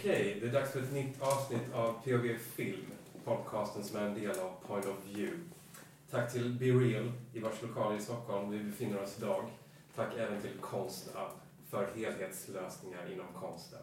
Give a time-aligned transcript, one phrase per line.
[0.00, 2.86] Okej, det är dags för ett nytt avsnitt av POV Film,
[3.24, 5.38] podcasten som är en del av Point of View.
[6.10, 9.44] Tack till Be Real, i vars lokaler i Stockholm vi befinner oss idag.
[9.94, 11.30] Tack även till Konstab
[11.70, 13.82] för helhetslösningar inom konsten.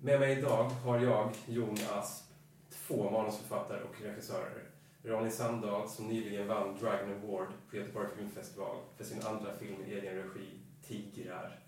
[0.00, 2.24] Med mig idag har jag, Jon Asp,
[2.70, 4.64] två manusförfattare och regissörer.
[5.02, 9.94] Ronny Sandahl som nyligen vann Dragon Award på Göteborg Filmfestival för sin andra film i
[9.94, 11.59] egen regi, Tigrar.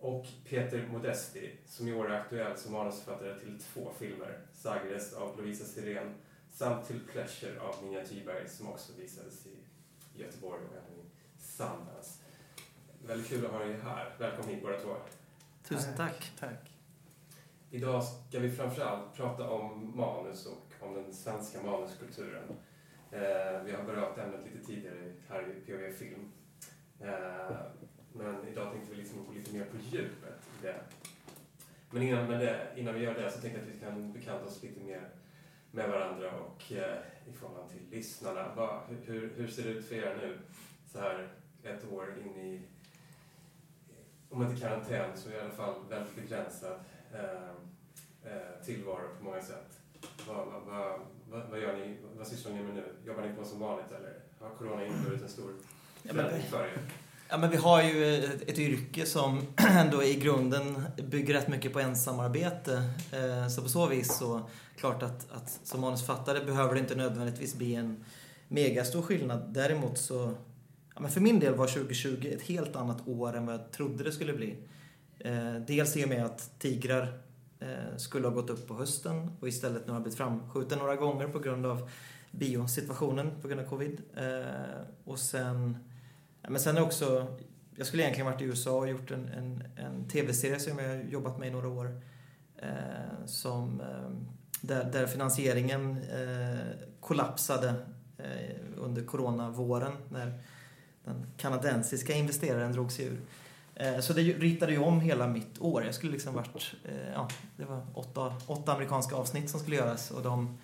[0.00, 5.36] Och Peter Modesti som i år är aktuell som manusförfattare till två filmer, Sagres av
[5.36, 6.14] Lovisa Sirén
[6.52, 9.56] samt till Pleasure av Minja Thyberg som också visades i
[10.14, 12.22] Göteborg och även i Sundance.
[13.06, 14.14] Väldigt kul att ha er här.
[14.18, 14.96] Välkommen hit båda två.
[15.68, 16.32] Tusen tack.
[16.38, 16.70] Tack.
[17.70, 22.48] Idag ska vi framförallt prata om manus och om den svenska manuskulturen.
[23.10, 26.32] Eh, vi har berört ämnet lite tidigare här i POV Film.
[27.00, 27.56] Eh,
[28.18, 30.80] men idag tänkte vi liksom gå lite mer på djupet i det.
[31.90, 34.62] Men innan, det, innan vi gör det så tänkte jag att vi kan bekanta oss
[34.62, 35.08] lite mer
[35.70, 38.54] med varandra och eh, i förhållande till lyssnarna.
[38.54, 40.38] Va, hur, hur ser det ut för er nu,
[40.92, 41.28] så här
[41.62, 42.62] ett år in i,
[44.30, 46.80] om inte karantän, så i alla fall väldigt begränsad
[47.12, 47.50] eh,
[48.32, 49.80] eh, tillvaro på många sätt.
[50.28, 52.84] Vad, vad, vad, vad, vad gör ni, vad sysslar ni med nu?
[53.04, 55.52] Jobbar ni på som vanligt eller har corona inneburit en stor
[56.02, 56.78] förändring för er?
[57.28, 61.72] Ja, men vi har ju ett, ett yrke som ändå i grunden bygger rätt mycket
[61.72, 62.82] på ensamarbete.
[63.12, 64.40] Eh, Så på så vis så
[64.76, 68.04] klart att, att som manusförfattare behöver det inte nödvändigtvis bli en
[68.48, 69.52] megastor skillnad.
[69.52, 70.34] Däremot så,
[70.94, 74.04] ja, men för min del var 2020 ett helt annat år än vad jag trodde
[74.04, 74.56] det skulle bli.
[75.18, 77.18] Eh, Dels i och med att Tigrar
[77.60, 81.28] eh, skulle ha gått upp på hösten och istället nu har blivit framskjuten några gånger
[81.28, 81.90] på grund av
[82.30, 84.00] biosituationen på grund av covid.
[84.16, 84.44] Eh,
[85.04, 85.76] Och sen
[86.48, 87.36] men sen också,
[87.76, 91.02] jag skulle egentligen varit i USA och gjort en, en, en tv-serie som jag har
[91.02, 92.00] jobbat med i några år.
[92.58, 94.10] Eh, som, eh,
[94.60, 97.74] där, där finansieringen eh, kollapsade
[98.18, 100.38] eh, under coronavåren när
[101.04, 103.20] den kanadensiska investeraren drog sig ur.
[103.74, 105.84] Eh, så det ritade ju om hela mitt år.
[105.84, 110.10] Jag skulle liksom varit, eh, ja, det var åtta, åtta amerikanska avsnitt som skulle göras
[110.10, 110.58] och de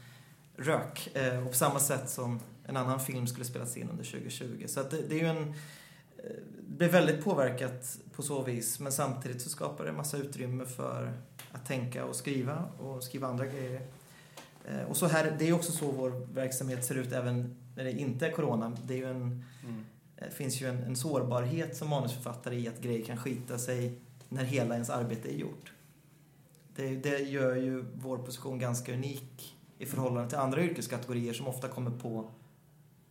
[0.56, 1.10] rök.
[1.16, 4.64] Eh, och på samma sätt som en annan film skulle spelas in under 2020.
[4.68, 5.48] Så att det, det är ju en...
[6.18, 6.30] eh,
[6.68, 11.12] Det blir väldigt påverkat på så vis men samtidigt så skapar det massa utrymme för
[11.52, 13.86] att tänka och skriva och skriva andra grejer.
[14.68, 17.92] Eh, Och så här, det är också så vår verksamhet ser ut även när det
[17.92, 18.76] inte är corona.
[18.86, 19.84] Det är ju en, Mm.
[20.16, 23.98] det finns ju en, en sårbarhet som manusförfattare i att grejer kan skita sig
[24.28, 25.72] när hela ens arbete är gjort.
[26.76, 31.68] Det, det gör ju vår position ganska unik i förhållande till andra yrkeskategorier som ofta
[31.68, 32.30] kommer på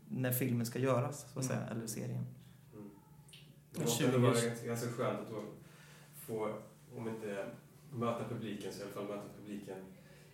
[0.08, 2.26] när filmen ska göras, så att säga, eller serien.
[2.74, 2.90] Mm.
[3.72, 4.68] Det måste vara 20.
[4.68, 5.44] ganska, skönt att då
[6.16, 6.54] få,
[6.98, 7.46] om inte
[7.92, 9.78] möta publiken, så i alla fall möta publiken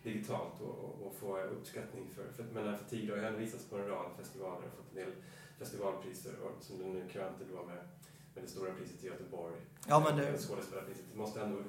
[0.02, 3.64] digitalt och, och, och få uppskattning för, för men den för Tigrar har ändå visats
[3.64, 5.12] på en rad festivaler och fått en del
[5.58, 7.88] festivalpriser och som du nu krönte då med,
[8.34, 9.54] med det stora priset i Göteborg.
[9.88, 11.04] Ja, men det, Skådespelarpriset.
[11.12, 11.62] Det måste ändå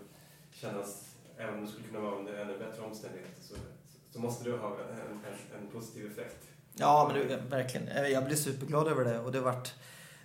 [0.51, 3.55] kännas, även om det skulle kunna vara under ännu bättre omständigheter, så,
[4.13, 6.43] så måste det ha en, en, en positiv effekt.
[6.75, 7.87] ja, men det, verkligen.
[7.87, 9.73] Eh, Jag blir superglad över det och det har varit,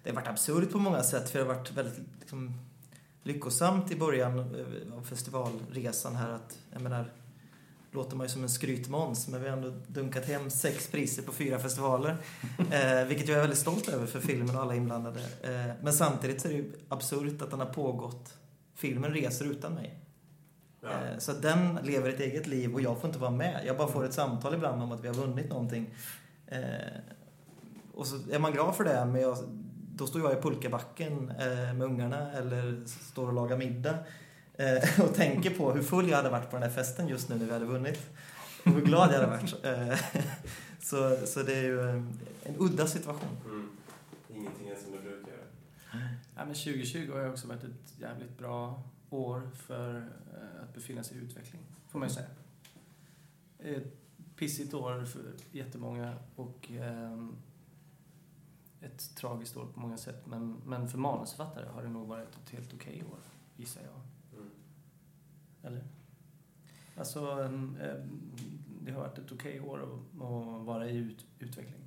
[0.02, 2.54] det har varit absurt på många sätt för det har varit väldigt liksom,
[3.22, 7.12] lyckosamt i början eh, av festivalresan här att, jag menar,
[7.92, 11.32] låter man ju som en skrytmåns men vi har ändå dunkat hem sex priser på
[11.32, 12.16] fyra festivaler.
[12.72, 15.20] Eh, vilket jag är väldigt stolt över för filmen och alla inblandade.
[15.42, 18.34] Eh, men samtidigt så är det ju absurt att den har pågått.
[18.74, 19.98] Filmen reser utan mig.
[20.84, 20.90] Ja.
[20.90, 23.60] Eh, så den lever ett eget liv och jag får inte vara med.
[23.66, 25.94] Jag bara får ett samtal ibland om att vi har vunnit någonting.
[26.46, 26.62] Eh,
[27.94, 29.38] och så är man glad för det men jag,
[29.94, 33.94] då står jag i pulkabacken eh, med ungarna eller står och lagar middag
[35.02, 37.46] och tänker på hur full jag hade varit på den här festen just nu när
[37.46, 38.00] vi hade vunnit.
[38.64, 39.54] Och hur glad jag hade varit.
[40.84, 43.28] Så, så det är ju en, en udda situation.
[43.44, 43.68] Mm.
[44.28, 45.44] Ingenting är som det brukar göra.
[46.36, 48.82] Ja, men 2020 har ju också varit ett jävligt bra
[49.14, 52.28] år för eh, att befinna sig i utveckling, får man ju säga.
[53.58, 54.05] Ett
[54.37, 57.37] pissigt år för jättemånga och ehm,
[58.81, 60.26] ett tragiskt år på många sätt.
[60.26, 63.19] Men, men för manusförfattare har det nog varit ett helt okej år,
[63.56, 64.00] gissar jag.
[64.38, 64.50] Mm.
[65.62, 65.84] Eller?
[66.96, 68.32] Alltså, ehm, ehm,
[68.82, 71.84] det har varit ett okej år att, vara i ut, utveckling.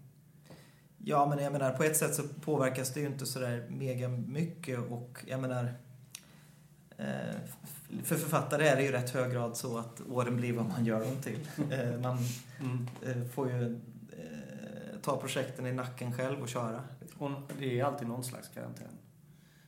[0.97, 4.79] Ja, men jag menar på ett sätt så påverkas det ju inte sådär mega mycket
[4.91, 5.71] och jag menar eh,
[8.03, 10.99] för författare är det ju rätt hög grad så att åren blir vad man gör
[10.99, 11.47] dem till.
[11.71, 12.17] Eh, man
[13.05, 13.73] eh, får ju
[14.11, 16.83] eh, ta projekten i nacken själv och köra.
[17.17, 18.87] Och det är alltid någon slags karantän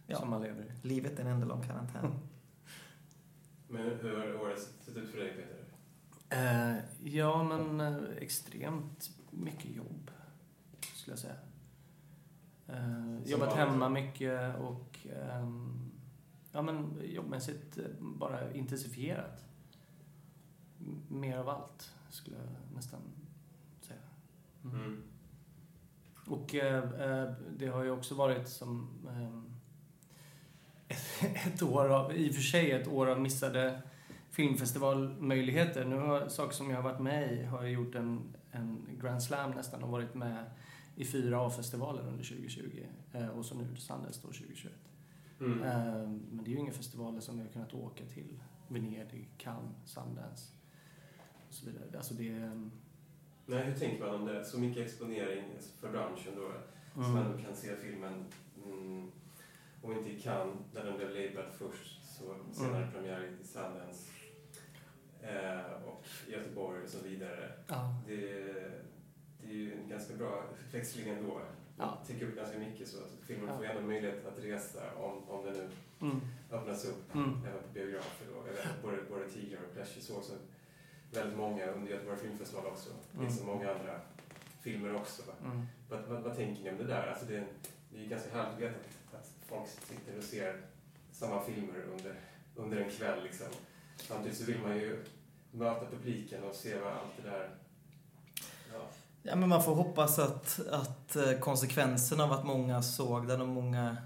[0.07, 0.19] Ja.
[0.19, 0.87] som man lever i.
[0.87, 2.11] Livet är en enda lång karantän.
[3.67, 5.55] Men hur har året sett ut för dig, Peter?
[6.29, 10.11] Eh, ja, men eh, extremt mycket jobb,
[10.93, 11.35] skulle jag säga.
[12.67, 14.97] Eh, jobbat hemma mycket och
[15.29, 15.88] ehm,
[16.51, 19.45] ja, men jobbmässigt eh, bara intensifierat.
[21.07, 22.99] Mer av allt, skulle jag nästan
[23.81, 23.99] säga.
[24.63, 24.75] Mm.
[24.75, 25.03] Mm.
[26.25, 28.89] Och eh, eh, det har ju också varit som
[30.87, 31.23] ett,
[31.53, 33.81] ett år av, i och för sig ett år av missade
[34.29, 35.85] filmfestivalmöjligheter.
[35.85, 39.23] Nu har saker som jag har varit med i, har jag gjort en, en Grand
[39.23, 40.45] Slam nästan och varit med
[40.95, 44.73] i fyra A-festivaler under 2020 eh, och så nu Sundance då 2021.
[45.39, 45.63] Mm.
[45.63, 48.39] Eh, men det är ju inga festivaler som vi har kunnat åka till.
[48.67, 50.53] Venedig, Cannes, Sundance
[51.47, 51.83] och så vidare.
[51.97, 52.43] Alltså det är...
[52.43, 52.71] ehm,
[53.45, 54.45] Nej, hur tänker man om det?
[54.45, 55.43] Så mycket exponering
[55.79, 56.51] för branschen då,
[56.93, 57.13] så Mm.
[57.13, 58.25] man ändå kan se filmen,
[58.65, 59.11] mm,
[59.81, 62.91] om inte i Cannes, där den blev labelad först, så senare Mm.
[62.91, 64.11] premiär i Sundance,
[65.21, 67.51] eh, och Göteborg och så vidare.
[67.67, 67.95] Ja.
[68.07, 68.15] Det,
[69.41, 71.41] det är ju en ganska bra växling ändå.
[71.79, 71.97] Ja.
[72.21, 75.69] Upp ganska mycket så att filmen får ändå möjlighet att resa om, om det nu
[76.01, 76.21] Mm.
[76.51, 77.29] öppnas upp Mm.
[77.47, 78.39] även på biografer då.
[78.39, 80.33] Att både, både Tigrar och Pleasure såg så
[81.13, 82.89] väldigt många under Göteborg Filmfestival också.
[83.17, 83.31] Mm.
[83.45, 84.01] många andra
[84.61, 85.21] filmer också.
[85.45, 85.65] Mm.
[85.89, 87.07] Vad, vad, vad tänker ni om det där?
[87.07, 87.47] Alltså det, är-
[87.91, 88.75] det är ganska härligt att veta
[89.11, 90.61] att, att folk sitter och ser
[91.11, 92.15] samma filmer under,
[92.55, 93.47] under en kväll liksom.
[93.97, 95.03] Samtidigt så vill man ju
[95.51, 97.49] möta publiken och se vad allt det där...
[99.23, 99.35] Ja.
[99.35, 103.97] Men man får hoppas att, att eh, konsekvenserna av att många såg den och många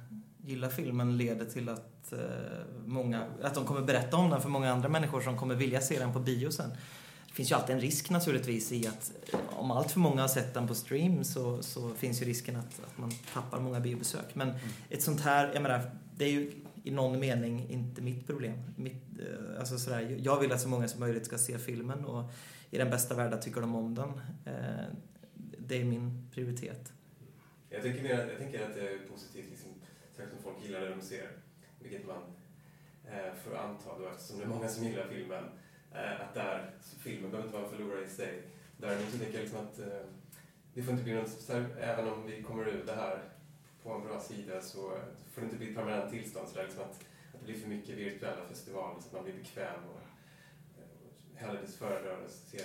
[0.45, 2.19] gillar filmen leder till att, eh,
[2.85, 5.99] många, att de kommer berätta om den för många andra människor som kommer vilja se
[5.99, 6.69] den på bio sen.
[7.27, 10.27] Det finns ju alltid en risk naturligtvis i att eh, om allt för många har
[10.27, 14.35] sett den på stream så, så finns ju risken att, att man tappar många biobesök.
[14.35, 14.53] Men
[14.89, 16.51] ett sånt här, jag menar, det är ju
[16.83, 18.57] i någon mening inte mitt problem.
[18.75, 19.03] Mitt,
[19.59, 22.31] alltså sådär, jag vill att så många som möjligt ska se filmen och
[22.73, 24.09] i den bästa världen tycker de om den.
[24.45, 24.85] Eh,
[25.57, 26.93] det är min prioritet.
[27.69, 29.71] Jag, tycker mer, jag tänker att det är positivt, liksom,
[30.11, 31.29] särskilt om folk gillar det de ser,
[31.79, 32.23] vilket man
[33.05, 35.43] eh, får anta då eftersom det är många som gillar filmen,
[35.91, 38.41] eh, att där, filmen behöver inte vara en förlorare i sig.
[38.77, 40.05] Däremot så tänker jag liksom att eh,
[40.73, 43.23] det får inte bli något, här, även om vi kommer ur det här
[43.83, 44.97] på en bra sida så
[45.31, 46.99] får det inte bli ett permanent tillstånd så där, liksom att,
[47.33, 50.02] att det blir för mycket virtuella festivaler så att man blir bekväm och,
[51.43, 52.59] och hellre föredrar att se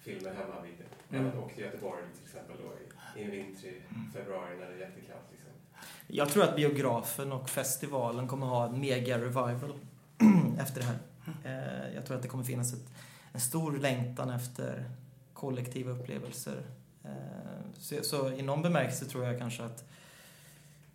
[0.00, 0.72] filmer hemma vid
[1.10, 1.26] Mm.
[1.26, 1.38] mm.
[1.38, 3.82] och till Göteborg till exempel då i, i en vintrig
[4.14, 5.22] februari när det är jättekallt.
[5.32, 5.50] Liksom.
[6.06, 9.74] Jag tror att biografen och festivalen kommer ha en mega revival
[10.58, 10.98] efter det här.
[11.44, 12.92] Eh, Jag tror att det kommer finnas ett,
[13.32, 14.90] en stor längtan efter
[15.34, 16.62] kollektiva upplevelser.
[17.04, 17.10] Eh,
[17.78, 19.84] Så, så i någon bemärkelse tror jag kanske att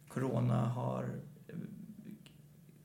[0.07, 1.05] Corona har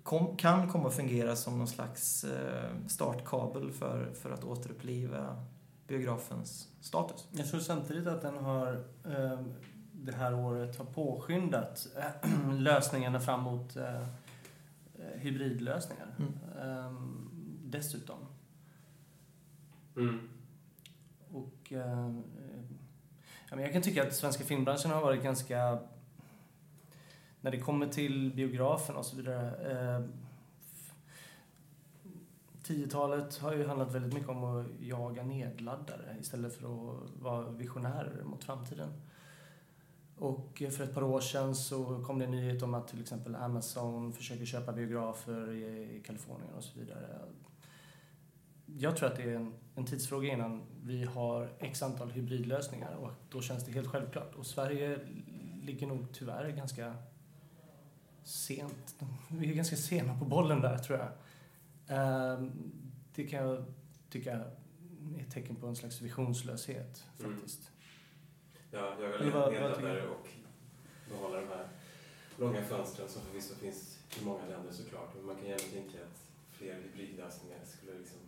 [0.04, 5.44] kom, kan komma att fungera som någon slags eh, startkabel för, för att återuppliva
[5.86, 7.28] biografens status.
[7.32, 9.40] Jag tror samtidigt att den har eh,
[9.92, 13.76] det här året har påskyndat eh, lösningarna fram mot
[15.14, 16.14] hybridlösningar.
[16.18, 16.32] Mm.
[16.58, 16.92] Eh,
[17.64, 18.18] dessutom.
[19.96, 20.28] Mm.
[21.30, 25.78] Och ja, men jag kan tycka att svenska filmbranschen har varit ganska...
[27.44, 29.70] När det kommer till biografen och så vidare.
[29.70, 30.05] Eh,
[32.62, 38.23] 10-talet har ju handlat väldigt mycket om att jaga nedladdare istället för att vara visionärer
[38.25, 38.88] mot framtiden.
[40.18, 43.37] Och för ett par år sedan så kom det en nyhet om att till exempel
[43.37, 47.18] Amazon försöker köpa biografer i, i Kalifornien och så vidare.
[48.66, 53.11] Jag tror att det är en, en tidsfråga innan vi har x antal hybridlösningar och
[53.30, 54.35] då känns det helt självklart.
[54.35, 54.99] Och Sverige
[55.62, 56.95] ligger nog tyvärr ganska
[58.25, 58.95] sent.
[59.28, 61.09] Vi är ganska sena på bollen där tror jag.
[61.88, 62.52] Ehm,
[63.14, 63.64] Det kan jag
[64.11, 67.33] tycka är ett tecken på en slags visionslöshet Mm.
[67.35, 67.71] faktiskt.
[68.71, 70.09] Ja, jag vill tycker du?
[70.09, 70.28] och
[71.11, 71.69] behålla de här
[72.38, 75.14] långa fönstren som förvisso finns i många länder såklart.
[75.16, 78.19] Men man kan gärna tänka att fler hybridlösningar skulle liksom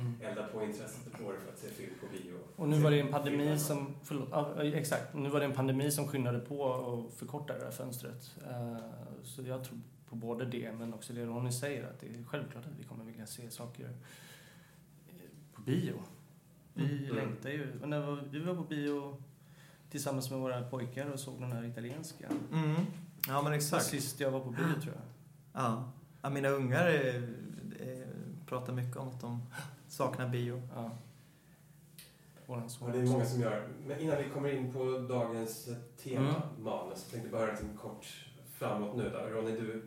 [0.00, 0.14] Mm.
[0.22, 2.32] elda på intresset på det för att se film på bio.
[2.56, 5.90] Och nu var det en pandemi som, förlåt, ja, exakt, nu var det en pandemi
[5.90, 8.34] som skyndade på och förkortade det här fönstret.
[8.50, 8.76] Eh,
[9.22, 12.66] Så jag tror på både det men också det Ronny säger att det är självklart
[12.66, 13.84] att vi kommer vilja se saker
[15.08, 15.14] eh,
[15.54, 15.94] på bio.
[16.74, 17.16] Vi Mm.
[17.16, 17.80] längtar ju.
[17.82, 19.22] Och när var- vi var på bio
[19.90, 22.28] tillsammans med våra pojkar och såg den här italienska.
[22.52, 22.74] Mm.
[23.28, 23.84] Ja, men exakt.
[23.84, 25.02] Sist jag var på bio tror jag.
[25.62, 25.90] Ja.
[26.22, 27.14] ja mina ungar är,
[27.80, 28.06] är,
[28.46, 29.42] pratar mycket om att de
[29.94, 30.62] saknar bio.
[30.74, 30.90] Ja.
[32.46, 33.68] Och det är många som gör.
[33.86, 35.68] Men innan vi kommer in på dagens
[36.02, 36.64] tema, Mm.
[36.64, 39.18] manus, så tänkte jag bara höra en kort framåt nu då.
[39.18, 39.82] Ronny, du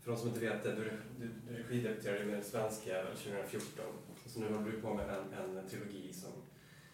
[0.00, 3.84] för de som inte vet det, du, du, du regidebuterade med svenska 2014.
[4.26, 6.30] Så nu håller du på med en, en trilogi som,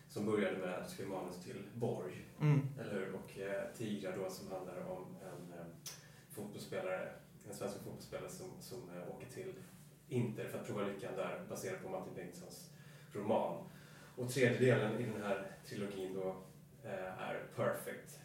[0.09, 2.69] som började med att du skrev manus till Borg, Mm.
[2.81, 3.15] eller hur?
[3.15, 5.67] Och eh, Tigrar då som handlar om en eh,
[6.31, 7.09] fotbollsspelare,
[7.49, 9.53] en svensk fotbollsspelare som, som eh, åker till
[10.09, 12.71] Inter för att prova lyckan där, baserat på Martin Bengtssons
[13.12, 13.65] roman.
[14.17, 16.37] Och tredje delen i den här trilogin då
[16.85, 18.19] eh, är Perfect,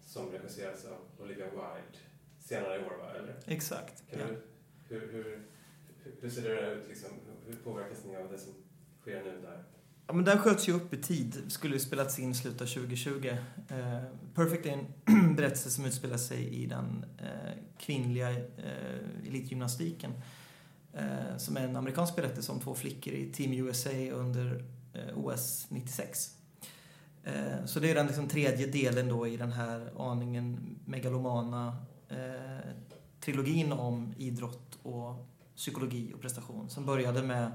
[0.00, 1.98] som regisseras av Olivia Wilde
[2.40, 3.10] senare i år, va?
[3.18, 3.36] Eller?
[3.46, 4.10] Exakt.
[4.10, 4.26] Kan Ja.
[4.26, 4.42] du,
[4.94, 5.42] hur, hur,
[6.20, 7.10] hur, ser det ut liksom?
[7.46, 8.52] Hur påverkas ni av det som
[9.00, 9.64] sker nu där?
[10.06, 11.42] Ja, men den sköts ju upp i tid.
[11.52, 13.26] Skulle ju spelats in i slutet av 2020.
[13.68, 14.02] Eh,
[14.34, 14.70] Perfect är
[15.04, 20.12] en berättelse som utspelar sig i den eh, kvinnliga eh, elitgymnastiken.
[20.96, 25.66] Eh, som är en amerikansk berättelse om två flickor i Team USA under eh, OS
[25.68, 26.30] 96.
[27.24, 27.32] Eh,
[27.66, 31.76] så det är den liksom tredje delen då i den här aningen megalomana
[32.08, 32.70] eh,
[33.20, 35.26] trilogin om idrott och
[35.56, 36.70] psykologi och prestation.
[36.70, 37.50] Som började med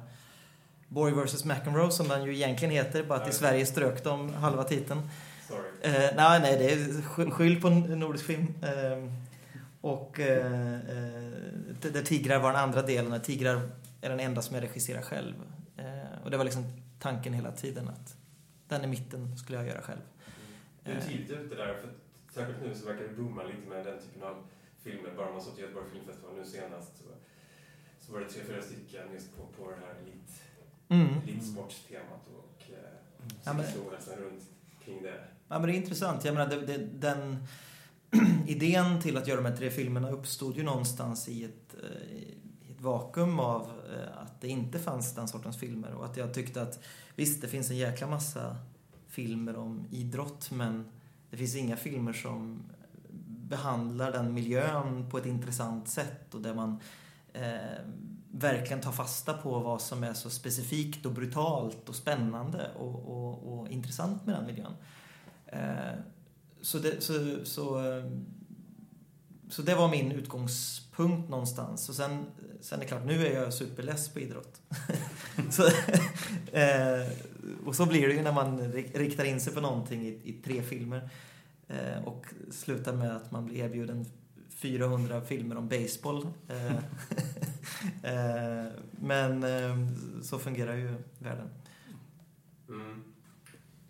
[0.88, 3.34] Borg vs McEnroe som den ju egentligen heter, bara att i.
[3.34, 5.02] Sverige strök de halva titeln.
[5.48, 5.96] Sorry.
[5.96, 8.54] Eh, nej, nej, det är sk- skyll på nordisk film.
[9.82, 11.32] Och eh, eh,
[11.82, 13.14] där Tigrar var den andra delen.
[13.14, 13.70] och Tigrar
[14.02, 15.34] är den enda som jag regisserar själv.
[15.78, 16.64] Eh, och det var liksom
[17.00, 18.16] tanken hela tiden att
[18.68, 20.02] den i mitten skulle jag göra själv.
[20.84, 21.04] Du är Eh.
[21.04, 21.90] tidigt ute där, för
[22.34, 24.36] särskilt nu så verkar det booma lite med den typen av
[24.84, 25.10] filmer.
[25.18, 27.04] Bara man såg till Göteborg Filmfestival nu senast så,
[28.00, 30.42] så var det tre, fyra stycken just på, på det här elit,
[30.90, 31.22] Mm.
[31.24, 32.76] elitsportstemat och eh,
[33.44, 33.66] Ja, men-
[34.18, 34.44] runt
[34.86, 35.24] kring det.
[35.48, 36.26] Ja, men det är intressant.
[36.26, 37.48] Jag menar, det, det, den
[38.48, 42.72] idén till att göra de här tre filmerna uppstod ju någonstans i ett, eh, i
[42.72, 46.62] ett vakuum av eh, att det inte fanns den sortens filmer och att jag tyckte
[46.62, 46.80] att
[47.16, 48.58] visst, det finns en jäkla massa
[49.08, 50.86] filmer om idrott men
[51.30, 52.64] det finns inga filmer som
[53.28, 56.80] behandlar den miljön på ett intressant sätt och där man
[57.34, 57.82] eh,
[58.32, 63.60] verkligen tar fasta på vad som är så specifikt och brutalt och spännande och, och,
[63.60, 64.74] och intressant med den miljön.
[65.46, 66.00] Eh,
[66.62, 68.06] så, det, så, så, eh,
[69.50, 71.90] så det var min utgångspunkt någonstans.
[71.90, 72.26] Och sen,
[72.62, 74.62] sen är det klart, nu är jag superless på idrott.
[75.52, 75.64] så,
[76.58, 77.08] eh,
[77.66, 80.42] och så blir det ju när man rik- riktar in sig på någonting i, i
[80.46, 81.10] tre filmer.
[81.68, 84.06] Eh, och slutar med att man blir erbjuden
[84.50, 86.28] 400 filmer om baseball.
[89.00, 89.46] Men
[90.24, 91.50] så fungerar ju världen.
[92.70, 93.04] Mm.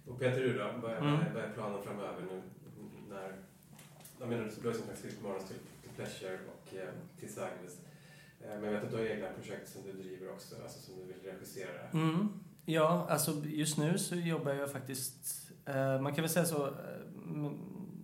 [0.07, 0.71] Och Peter, du då?
[0.81, 1.19] Vad är, Mm.
[1.55, 2.41] planen framöver nu?
[3.11, 3.35] När,
[4.19, 6.89] jag menar, du har ju som sagt skrivit manus till, till Pleasure och eh,
[7.19, 7.77] till Sagnes.
[8.41, 10.95] Eh, men jag vet att du har egna projekt som du driver också, alltså som
[10.95, 11.89] du vill regissera.
[11.93, 12.29] Mm.
[12.65, 15.51] Ja, alltså just nu så jobbar jag faktiskt...
[15.65, 17.51] Eh, man kan väl säga så, eh,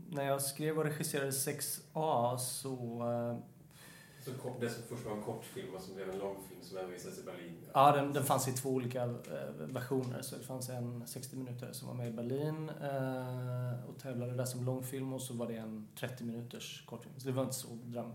[0.10, 3.04] när jag skrev och regisserade 6A så...
[3.04, 3.57] Eh,
[4.32, 6.92] så kort, det som först var en kortfilm och som blev en långfilm som även
[6.92, 7.56] visades i Berlin.
[7.74, 9.10] ja, den, den fanns i två olika eh,
[9.58, 10.22] versioner.
[10.22, 14.46] Så det fanns en 60 minuter som var med i Berlin eh, och tävlade där
[14.46, 17.16] som långfilm och så var det en 30 minuters kortfilm.
[17.18, 18.14] Så det var inte så, dram,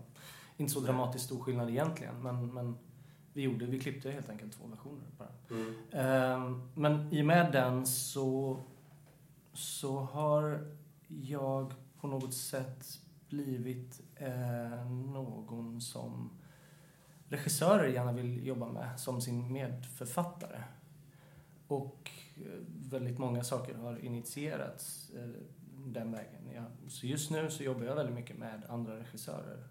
[0.57, 2.23] inte så dramatiskt stor skillnad egentligen.
[2.23, 2.77] Men, men
[3.33, 5.29] vi gjorde, vi klippte helt enkelt två versioner bara.
[5.49, 5.75] Mm.
[5.91, 8.57] Ehm, Men i och med den så,
[9.53, 10.67] så har
[11.07, 12.99] jag på något sätt
[13.33, 16.29] blivit eh, någon som
[17.27, 20.63] regissörer gärna vill jobba med som sin medförfattare.
[21.67, 22.59] Och eh,
[22.89, 25.29] väldigt många saker har initierats eh,
[25.85, 26.49] den vägen.
[26.55, 29.67] Ja, så just nu så jobbar jag väldigt mycket med andra regissörer.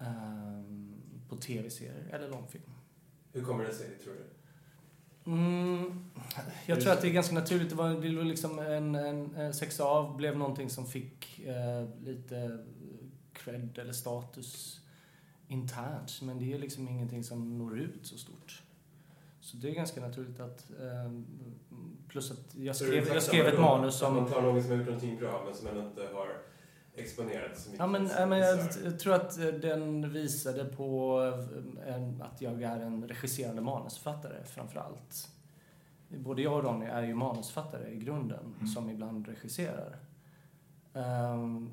[0.00, 2.70] ehm, på tv-serier eller långfilm.
[3.32, 4.35] Hur kommer det sig, tror du?
[5.26, 6.04] Mm,
[6.66, 7.70] jag tror att det är ganska naturligt.
[7.70, 12.04] Det var, det var liksom en, en, en sexa av blev någonting som fick eh,
[12.04, 12.64] lite
[13.32, 14.80] cred eller status
[15.48, 16.20] internt.
[16.22, 18.62] Men det är liksom ingenting som når ut så stort.
[19.40, 20.70] Så det är ganska naturligt att...
[20.70, 21.20] Eh,
[22.08, 24.14] plus att jag skrev, jag skrev ett manus Att som...
[24.14, 26.28] man tar någon som har gjort någonting bra men som ändå inte har
[26.96, 27.80] exponerats så mycket.
[27.80, 31.20] Ja, men, som ja, men jag, jag tror att eh, den visade på
[31.86, 35.28] eh, en, att jag är en regisserande manusförfattare framför allt.
[36.08, 38.66] Både jag och Ronny är ju manusförfattare i grunden, Mm.
[38.66, 39.96] som ibland regisserar.
[40.94, 41.70] Ehm,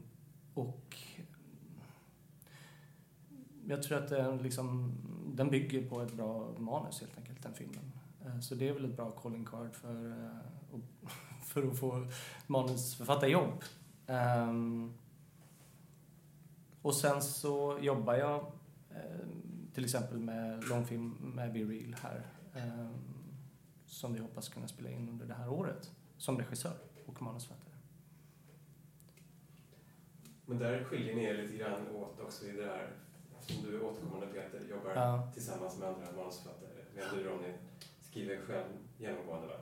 [0.54, 0.98] och
[3.68, 4.94] jag tror att den, liksom,
[5.36, 7.92] den bygger på ett bra manus helt enkelt, den filmen.
[8.26, 10.16] Eh, så det är väl ett bra calling card för,
[11.44, 12.08] för att få
[12.48, 13.64] manusförfattarjobb.
[14.08, 14.94] Ehm,
[16.84, 18.36] och sen så jobbar jag
[18.90, 19.28] eh,
[19.74, 22.28] till exempel med långfilm med Be Real här.
[22.56, 22.90] Eh,
[23.86, 25.92] som vi hoppas kunna spela in under det här året.
[26.18, 27.74] Som regissör och manusförfattare.
[30.46, 32.90] Men där skiljer ni er lite grann åt också i det här
[33.40, 35.32] som du återkommande Peter jobbar Ja.
[35.34, 36.70] tillsammans med andra manusförfattare.
[36.96, 37.54] Medan du Ronny
[38.02, 38.66] skriver själv
[38.98, 39.54] genomgående va?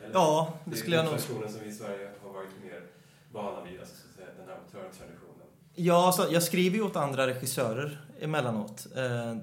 [0.00, 0.14] Eller?
[0.14, 1.18] Ja, det skulle jag är nog...
[1.20, 2.86] traditionen som vi i Sverige har varit mer
[3.32, 5.33] vana vid, alltså, så att säga, den här autörtraditionen.
[5.74, 8.86] Ja, så jag skriver ju åt andra regissörer emellanåt.
[8.96, 9.36] Eh,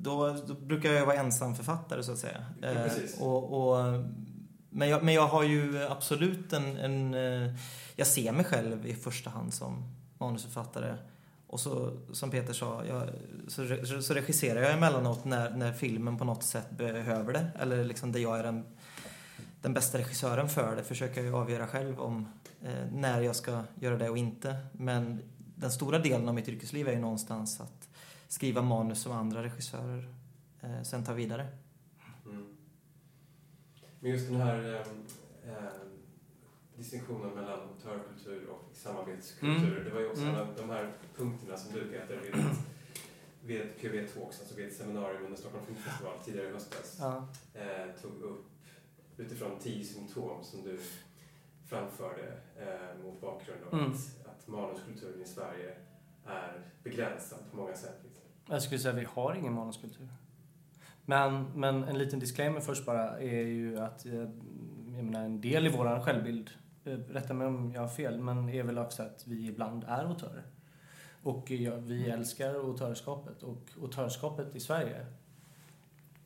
[0.00, 2.44] Då, då brukar jag vara ensamförfattare så att säga.
[2.62, 3.20] Ja, Eh, precis.
[3.20, 3.84] och, och,
[4.70, 7.14] men, jag, men jag har ju absolut en, en...
[7.14, 7.54] eh,
[7.96, 9.84] Jag ser mig själv i första hand som
[10.18, 10.94] manusförfattare.
[11.46, 13.02] Och så, som Peter sa, jag,
[13.48, 17.46] så, så regisserar jag emellanåt när, när filmen på något sätt behöver det.
[17.60, 18.64] Eller liksom där jag är den,
[19.66, 20.82] den bästa regissören för det.
[20.84, 22.28] Försöker jag avgöra själv om
[22.62, 24.56] eh, när jag ska göra det och inte.
[24.72, 25.22] Men
[25.56, 27.88] den stora delen av mitt yrkesliv är ju någonstans att
[28.28, 30.14] skriva manus som andra regissörer
[30.62, 31.46] eh, sen tar vidare.
[32.24, 32.56] Mm.
[34.00, 35.70] Men just den här eh, eh,
[36.76, 39.72] distinktionen mellan autörkultur och samarbetskultur.
[39.72, 39.84] Mm.
[39.84, 40.34] Det var ju också Mm.
[40.34, 42.58] en av de här punkterna som du Peter vid ett,
[43.44, 47.28] vid ett PV Talks, alltså vid ett seminarium under Stockholm Filmfestival tidigare i höstas, Ja.
[47.54, 48.44] eh, tog upp
[49.16, 50.80] utifrån tio symptom som du
[51.66, 53.90] framförde eh, mot bakgrund av Mm.
[53.92, 55.74] att, att manuskulturen i Sverige
[56.26, 58.00] är begränsad på många sätt.
[58.04, 58.22] Liksom.
[58.48, 60.08] Jag skulle säga att vi har ingen manuskultur.
[61.04, 64.14] Men, men en liten disclaimer först bara är ju att eh,
[64.96, 66.50] jag menar, en del i våran självbild,
[66.84, 70.04] eh, rätta mig om jag har fel, men är väl också att vi ibland är
[70.04, 70.46] autörer.
[71.22, 75.06] Och eh, vi älskar autörskapet och autörskapet i Sverige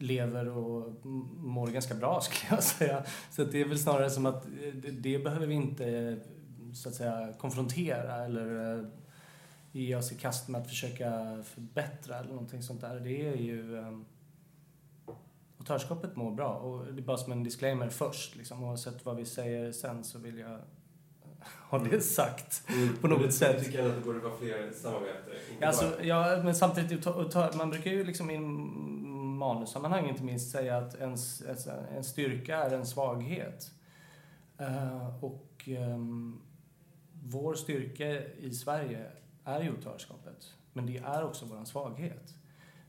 [0.00, 3.04] lever och mår ganska bra skulle jag säga.
[3.30, 6.16] Så att det är väl snarare som att eh, det, behöver vi inte eh,
[6.74, 8.84] så att säga konfrontera eller eh,
[9.72, 13.00] ge oss i kast med att försöka förbättra eller någonting sånt där.
[13.00, 13.84] Det är ju...
[15.58, 18.36] Autörskapet mår bra och det är bara som en disclaimer först.
[18.36, 18.64] Liksom.
[18.64, 20.58] Oavsett vad vi säger sen så vill jag
[21.70, 22.62] ha det sagt.
[23.00, 23.64] På något sätt.
[23.64, 25.32] tycker ändå att det borde vara fler samarbeten?
[25.62, 27.06] Alltså, bara- ja, men samtidigt,
[27.56, 28.30] man brukar ju liksom
[29.40, 33.70] manussammanhang inte minst säga att ens, alltså, en styrka är en svaghet.
[34.58, 36.40] Eh, och ehm,
[37.22, 39.10] vår styrka i Sverige
[39.44, 42.34] är ju otörskapet, Men det är också vår svaghet.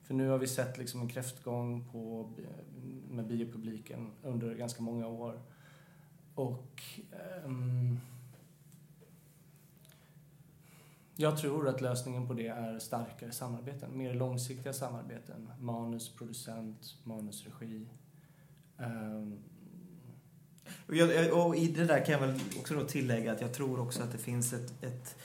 [0.03, 2.31] För nu har vi sett liksom en kräftgång på,
[3.09, 5.41] med biopubliken under ganska många år.
[6.35, 6.81] Och
[7.45, 7.99] um,
[11.15, 15.49] jag tror att lösningen på det är starkare samarbeten, mer långsiktiga samarbeten.
[15.59, 17.87] Manus, producent, manusregi.
[20.87, 23.53] Och, jag, jag- och i det där kan jag väl också då tillägga att jag
[23.53, 25.15] tror också att det finns ett, ett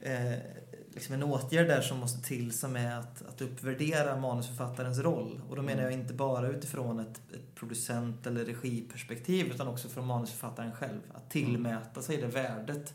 [0.00, 0.38] eh,
[0.94, 5.40] liksom en åtgärd där som måste till som är att, att uppvärdera manusförfattarens roll.
[5.48, 10.06] Och då menar jag inte bara utifrån ett, ett producent eller regiperspektiv utan också från
[10.06, 11.00] manusförfattaren själv.
[11.14, 12.94] Att tillmäta sig det värdet.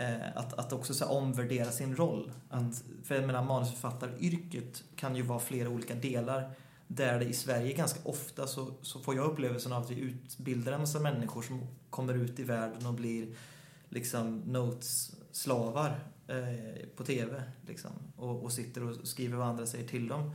[0.00, 2.32] Eh, att, att också så här, omvärdera sin roll.
[2.50, 6.50] Att, för jag menar manusförfattaryrket kan ju vara flera olika delar
[6.86, 10.72] där det i Sverige ganska ofta så, så får jag upplevelsen av att vi utbildar
[10.72, 13.34] en massa människor som kommer ut i världen och blir
[13.88, 17.42] liksom notes-slavar eh, på TV.
[17.66, 20.34] Liksom, och, och sitter och skriver vad andra säger till dem.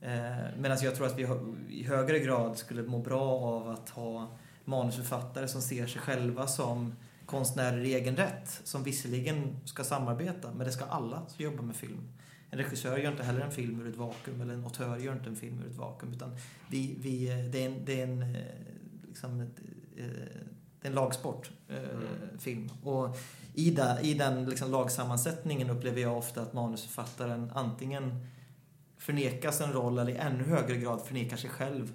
[0.00, 1.28] Eh, Medan jag tror att vi
[1.68, 6.94] i högre grad skulle må bra av att ha manusförfattare som ser sig själva som
[7.28, 8.60] konstnärer i egen rätt.
[8.64, 12.08] Som visserligen ska samarbeta, men det ska alla som jobbar med film.
[12.50, 15.28] En regissör gör inte heller en film ur ett vakuum eller en autör gör inte
[15.30, 16.12] en film ur ett vakuum.
[16.12, 16.36] Utan
[16.70, 18.42] vi, vi, det är en, det är en, eh,
[19.08, 19.46] liksom eh,
[20.80, 22.38] det är en lagsport, eh, Mm.
[22.38, 22.68] film.
[22.82, 23.16] Och
[23.54, 28.26] i, da, i den liksom lagsammansättningen upplever jag ofta att manusförfattaren antingen
[28.98, 31.92] förnekas en roll eller i ännu högre grad förnekar sig själv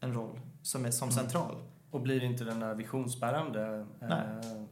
[0.00, 1.22] en roll som är som Mm.
[1.22, 1.56] central.
[1.92, 3.86] Och blir inte den där visionsbärande.
[4.00, 4.10] Nej.
[4.10, 4.62] eh,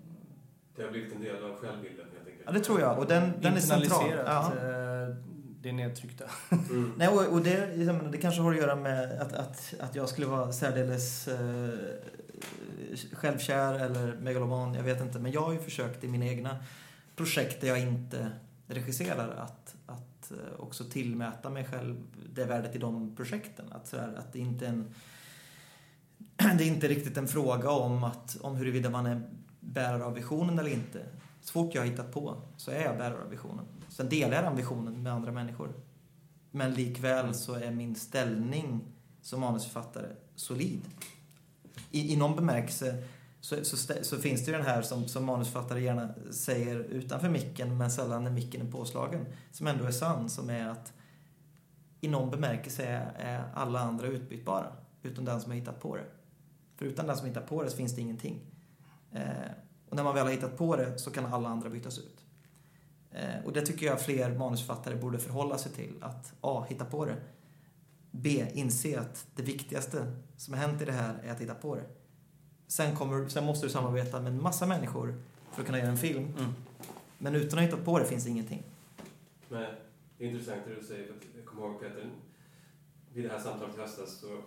[0.77, 2.43] Det har blivit en del av självbilden helt enkelt.
[2.47, 2.99] Ja, det tror jag.
[2.99, 4.11] Och den, den är central.
[4.27, 4.47] Ja.
[4.47, 5.17] eh,
[5.63, 6.25] det nedtryckta.
[6.51, 6.93] Mm.
[6.97, 10.09] Nej, och, och det, menar, det kanske har att göra med att, att, att jag
[10.09, 11.71] skulle vara särdeles eh,
[13.13, 15.19] självkär eller megaloman, jag vet inte.
[15.19, 16.57] Men jag har ju försökt i mina egna
[17.17, 18.31] projekt där jag inte
[18.67, 21.97] regisserar att, att eh, också tillmäta mig själv
[22.35, 23.73] det värdet i de projekten.
[23.73, 24.95] Att, sådär, att det inte är en
[26.57, 30.59] det är inte riktigt en fråga om, att, om huruvida man är bärare av visionen
[30.59, 31.07] eller inte.
[31.41, 33.65] Så fort jag har hittat på så är jag bärare av visionen.
[33.89, 35.73] Sen delar jag den visionen med andra människor.
[36.51, 38.81] Men likväl så är min ställning
[39.23, 40.81] som manusförfattare solid.
[41.91, 43.05] I, i någon bemärkelse
[43.41, 47.79] så, så, så finns det ju den här som, som manusförfattare gärna säger utanför micken
[47.79, 49.27] men sällan när micken är påslagen.
[49.53, 50.93] Som ändå är sann, som är att
[52.01, 54.67] i någon bemärkelse är, är alla andra utbytbara.
[55.03, 56.05] Utom den som har hittat på det.
[56.81, 58.41] För utan den som hittat på det så finns det ingenting.
[59.13, 59.23] Eh,
[59.89, 62.25] och när man väl har hittat på det så kan alla andra bytas ut.
[63.11, 65.95] Eh, och det tycker jag fler manusförfattare borde förhålla sig till.
[66.01, 66.67] Att A.
[66.69, 67.17] Hitta på det.
[68.11, 68.47] B.
[68.55, 71.85] Inse att det viktigaste som har hänt i det här är att hitta på det.
[72.67, 75.99] Sen, kommer, sen måste du samarbeta med en massa människor för att kunna göra en
[75.99, 76.35] film.
[76.39, 76.53] Mm.
[77.19, 78.63] Men utan att hitta på det finns ingenting.
[79.49, 79.67] Men
[80.19, 82.11] det är intressant det du säger, för att jag kommer ihåg Peter,
[83.13, 84.43] vid det här samtalet i höstas så,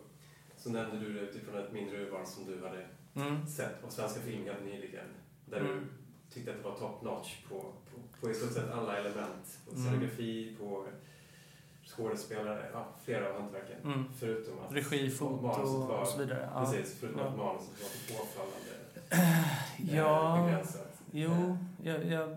[0.63, 3.47] så nämnde du det utifrån ett mindre urval som du hade Mm.
[3.47, 5.05] sett på svenska film helt nyligen.
[5.45, 5.71] Där Mm.
[5.71, 5.81] du
[6.33, 9.59] tyckte att det var top notch på, på, på i stort sett alla element.
[9.65, 9.83] På Mm.
[9.85, 10.85] scenografi, på
[11.85, 13.77] skådespelare, ja, flera av hantverken.
[13.83, 14.03] Mm.
[14.19, 16.49] Förutom att Regi, foto var, och så vidare.
[16.53, 16.65] Ja.
[16.65, 17.27] Precis, förutom Ja.
[17.27, 18.73] att manuset var påfallande
[19.89, 21.01] eh, Ja, begränsat.
[21.11, 22.35] jo, jag, jag,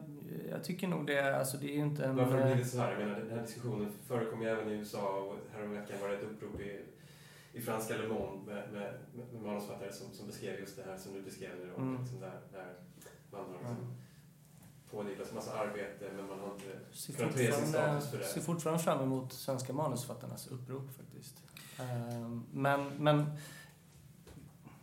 [0.50, 1.38] jag tycker nog det.
[1.38, 2.16] Alltså det är inte en...
[2.16, 2.90] Varför har det blivit så här?
[2.90, 6.22] Jag menar, den här diskussionen förekom ju även i USA och häromveckan var det ett
[6.24, 6.80] upprop i,
[7.56, 10.98] i franska Le Monde med, med, med, med manusförfattare som, som beskrev just det här
[10.98, 11.70] som du beskrev nu.
[11.76, 12.00] då, Mm.
[12.00, 12.74] Liksom där, där
[13.30, 13.94] man har liksom
[14.90, 18.24] pådyvlats massa arbete men man har inte ser kunnat höja sin status för det.
[18.24, 21.42] ser fortfarande fram emot svenska manusförfattarnas upprop faktiskt.
[21.78, 23.26] Ehm, Men, men...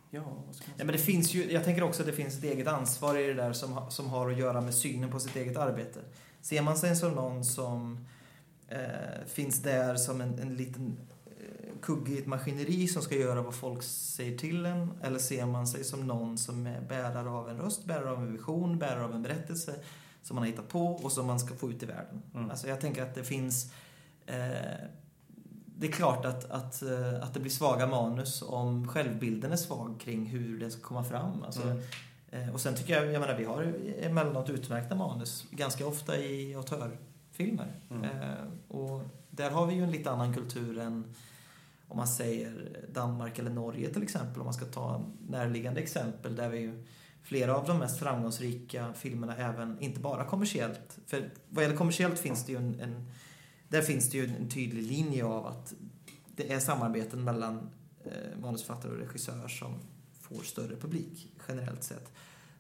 [0.10, 2.38] Ja, vad ska man Ja, men det finns ju, jag tänker också att det finns
[2.38, 5.36] ett eget ansvar i det där som, som har att göra med synen på sitt
[5.36, 6.00] eget arbete.
[6.42, 8.06] Ser man sig som någon som
[8.68, 10.98] eh, finns där som en, en liten
[11.84, 14.92] kugge i ett maskineri som ska göra vad folk säger till en?
[15.02, 18.32] Eller ser man sig som någon som är bärare av en röst, bärare av en
[18.32, 19.76] vision, bärare av en berättelse
[20.22, 22.22] som man har hittat på och som man ska få ut i världen?
[22.34, 22.50] Mm.
[22.50, 23.74] Alltså jag tänker att det finns
[24.26, 24.36] eh,
[25.76, 30.00] det är klart att, att, eh, att det blir svaga manus om självbilden är svag
[30.00, 31.44] kring hur det ska komma fram.
[31.44, 31.82] Alltså, Mm.
[32.32, 36.56] eh, och sen tycker jag, jag menar vi har emellanåt utmärkta manus, ganska ofta i
[36.56, 37.72] autörfilmer.
[37.90, 38.04] Mm.
[38.04, 41.16] Eh, och där har vi ju en lite annan kultur än
[41.94, 46.50] om man säger Danmark eller Norge till exempel, om man ska ta närliggande exempel där
[46.50, 46.84] vi ju
[47.22, 52.46] flera av de mest framgångsrika filmerna även, inte bara kommersiellt, för vad gäller kommersiellt finns
[52.46, 53.12] det ju en, en
[53.68, 55.74] där finns det ju en tydlig linje av att
[56.36, 57.70] det är samarbeten mellan
[58.06, 59.80] eh, manusförfattare och regissör som
[60.22, 62.12] får större publik generellt sett.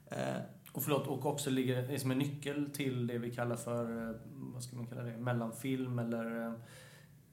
[0.05, 0.41] Eh,
[0.71, 4.63] Och förlåt, och också ligger som en nyckel till det vi kallar för, eh, vad
[4.63, 6.53] ska man kalla det, mellanfilm eller eh,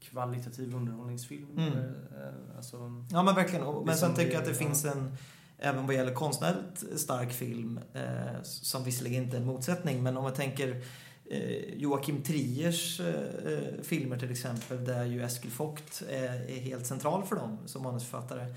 [0.00, 1.46] kvalitativ underhållningsfilm.
[1.58, 1.72] Mm.
[1.72, 3.64] Eller, eh, Alltså, Ja men verkligen.
[3.64, 4.58] Och- Men som sen tycker jag att det ja.
[4.66, 5.12] finns en,
[5.58, 10.22] även vad gäller konstnärligt stark film, eh, som visserligen inte är en motsättning, men om
[10.22, 10.82] man tänker
[11.30, 16.86] eh, Joakim Triers eh, eh, filmer till exempel, där ju Eskil Vogt är, är helt
[16.86, 18.54] central för dem som manusförfattare.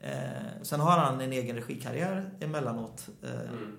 [0.00, 3.08] Eh, sen har han en egen regikarriär emellanåt.
[3.22, 3.76] Eh, Mm.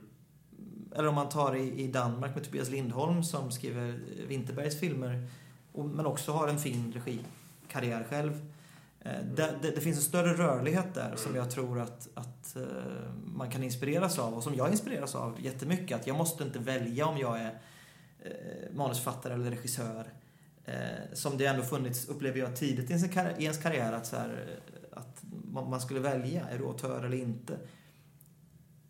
[0.95, 5.27] eller om man tar i, i Danmark med Tobias Lindholm som skriver Winterbergs filmer,
[5.83, 8.41] men också har en fin regikarriär själv.
[9.05, 11.43] Eh, det, det, det finns en större rörlighet där som Mm.
[11.43, 12.63] jag tror att, att eh,
[13.25, 15.99] man kan inspireras av och som jag inspireras av jättemycket.
[15.99, 17.59] Att jag måste inte välja om jag är
[18.19, 20.05] eh, manusförfattare eller regissör.
[21.13, 22.93] Som det ändå funnits, upplever jag, tidigt i
[23.43, 24.59] ens karriär, att, så här,
[24.91, 27.57] att man, skulle välja, är du autör eller inte?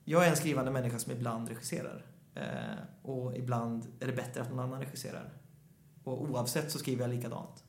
[0.03, 2.05] Jag är en skrivande människa som ibland regisserar.
[3.01, 5.29] Och ibland är det bättre att någon annan regisserar.
[6.05, 7.63] Och oavsett så skriver jag likadant.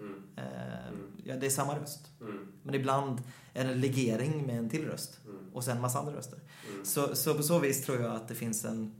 [0.00, 0.22] Mm.
[0.36, 1.12] Eh, Mm.
[1.24, 2.10] ja, det är samma röst.
[2.20, 2.46] Mm.
[2.62, 3.22] Men ibland
[3.54, 5.20] är det en legering med en till röst.
[5.24, 5.38] Mm.
[5.52, 6.38] Och sen massa andra röster.
[6.72, 6.84] Mm.
[6.84, 8.94] Så, så på så vis tror jag att det finns en...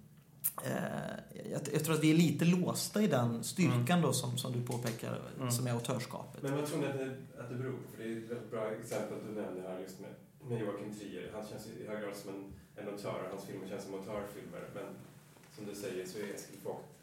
[0.65, 0.73] Eh,
[1.53, 4.63] jag, jag tror att vi är lite låsta i den styrkan då som, som du
[4.67, 5.51] påpekar, Mm.
[5.51, 6.43] som är autorskapet.
[6.43, 7.79] Men vad tror ni att det, att det beror på?
[7.97, 10.11] För det är ett väldigt bra exempel du nämner här just med,
[10.49, 11.31] med Joakim Trier.
[11.35, 12.45] Han känns i hög grad som en,
[12.77, 13.29] en autör.
[13.33, 14.69] Hans filmer känns som autörfilmer.
[14.75, 14.85] Men
[15.57, 16.99] som du säger så är Eskil Vogt,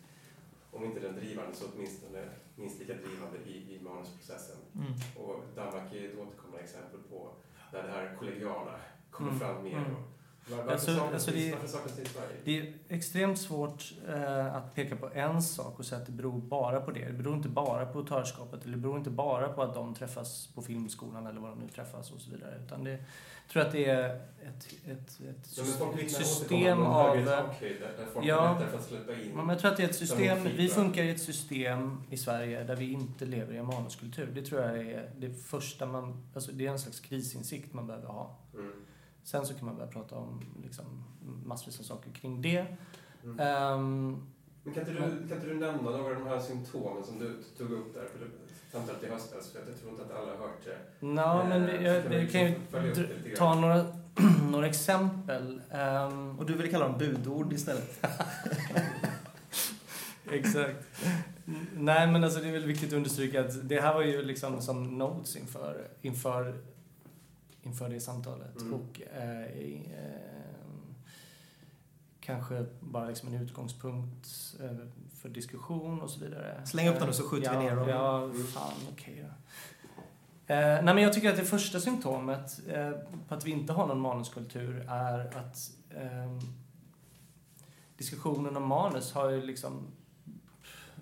[0.72, 4.58] om inte den drivande så åtminstone minst lika drivande i, i manusprocessen.
[4.76, 4.94] Mm.
[5.26, 7.32] Och Danmark är ett återkommande exempel på
[7.72, 8.80] där det här kollegiala
[9.12, 9.40] kommer Mm.
[9.40, 9.78] fram mer.
[9.78, 9.96] Mm.
[9.96, 10.02] Och
[10.50, 12.28] varför, Alltså- saknas alltså det, varför saknas det i Sverige?
[12.44, 16.42] Det är extremt svårt eh, att peka på en sak och säga att det beror
[16.42, 17.06] bara på det.
[17.06, 20.48] Det beror inte bara på autörskapet eller det beror inte bara på att de träffas
[20.56, 22.62] på filmskolan eller var de nu träffas och så vidare.
[22.66, 23.00] Utan det, jag
[23.54, 25.64] tror att det är ett, ett, ett Ja,
[25.96, 27.26] men system av...
[27.26, 27.78] takhöjd
[28.24, 28.62] Ja.
[29.36, 32.64] men jag tror att det är ett system, vi funkar i ett system i Sverige
[32.64, 34.32] där vi inte lever i en manuskultur.
[34.36, 38.08] Det tror jag är det första man, alltså det är en slags krisinsikt man behöver
[38.08, 38.38] ha.
[38.54, 38.72] Mm.
[39.24, 41.04] Sen så kan man börja prata om liksom,
[41.46, 42.66] massvis av saker kring det.
[43.24, 43.40] Mm.
[43.40, 44.18] Ehm,
[44.64, 47.44] Men kan inte, du, kan inte du nämna några av de här symptomen som du
[47.58, 48.32] tog upp där för det-
[48.72, 49.52] samtalet i höstas?
[49.52, 50.78] För jag tror inte att alla har hört det.
[51.22, 52.42] Ja, men vi, Eh, jag, kan vi kan
[52.86, 53.86] ju ta några,
[54.52, 55.62] några exempel.
[55.72, 58.06] Ehm, Och du vill kalla dem budord istället?
[60.32, 60.86] Exakt.
[61.78, 64.62] Nej, men alltså det är väl viktigt att understryka att det här var ju liksom
[64.62, 66.62] som notes inför, inför,
[67.70, 68.62] inför det samtalet.
[68.62, 68.74] Mm.
[68.74, 70.20] Och eh, eh,
[72.20, 74.28] kanske bara liksom en utgångspunkt
[74.60, 74.78] eh,
[75.14, 76.66] för diskussion och så vidare.
[76.66, 77.90] Släng upp dem så skjuter ja, vi ner dem.
[77.90, 79.34] Ja, fan okej då.
[80.54, 82.92] Eh, nej men jag tycker att det första symptomet eh,
[83.28, 86.40] på att vi inte har någon manuskultur är att eh,
[87.98, 89.88] diskussionen om manus har ju liksom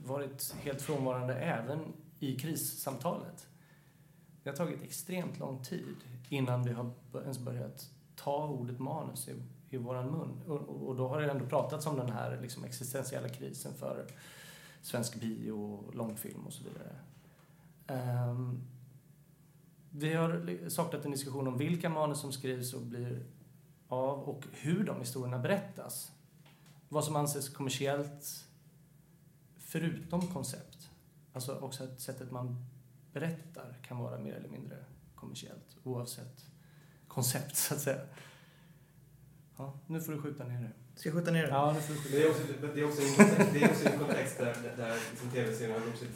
[0.06, 1.80] varit helt frånvarande även
[2.20, 3.48] i krissamtalet.
[4.44, 5.96] Det har tagit extremt lång tid
[6.30, 9.36] innan vi har ens börjat ta ordet manus i,
[9.70, 10.42] i våran mun.
[10.48, 14.06] Och, och då har det ändå pratats om den här liksom, existentiella krisen för
[14.82, 16.96] svensk bio, långfilm och så vidare.
[18.30, 18.62] Um,
[19.90, 23.26] vi har saknat en diskussion om vilka manus som skrivs och blir
[23.88, 26.12] av och hur de historierna berättas.
[26.90, 28.46] Vad som anses kommersiellt
[29.58, 30.90] förutom koncept.
[31.34, 32.66] Alltså också att sättet man
[33.14, 34.86] berättar kan vara mer eller mindre
[35.28, 36.46] kommersiellt oavsett
[37.08, 38.02] koncept så att säga.
[39.58, 41.00] Ja, nu får du skjuta ner det.
[41.00, 41.50] Ska jag skjuta ner det?
[41.50, 42.44] Ja, nu får du skjuta Det är också,
[42.76, 45.88] det är också en kontext, det är också en kontext där, där liksom tv-serien har
[45.88, 46.10] vuxit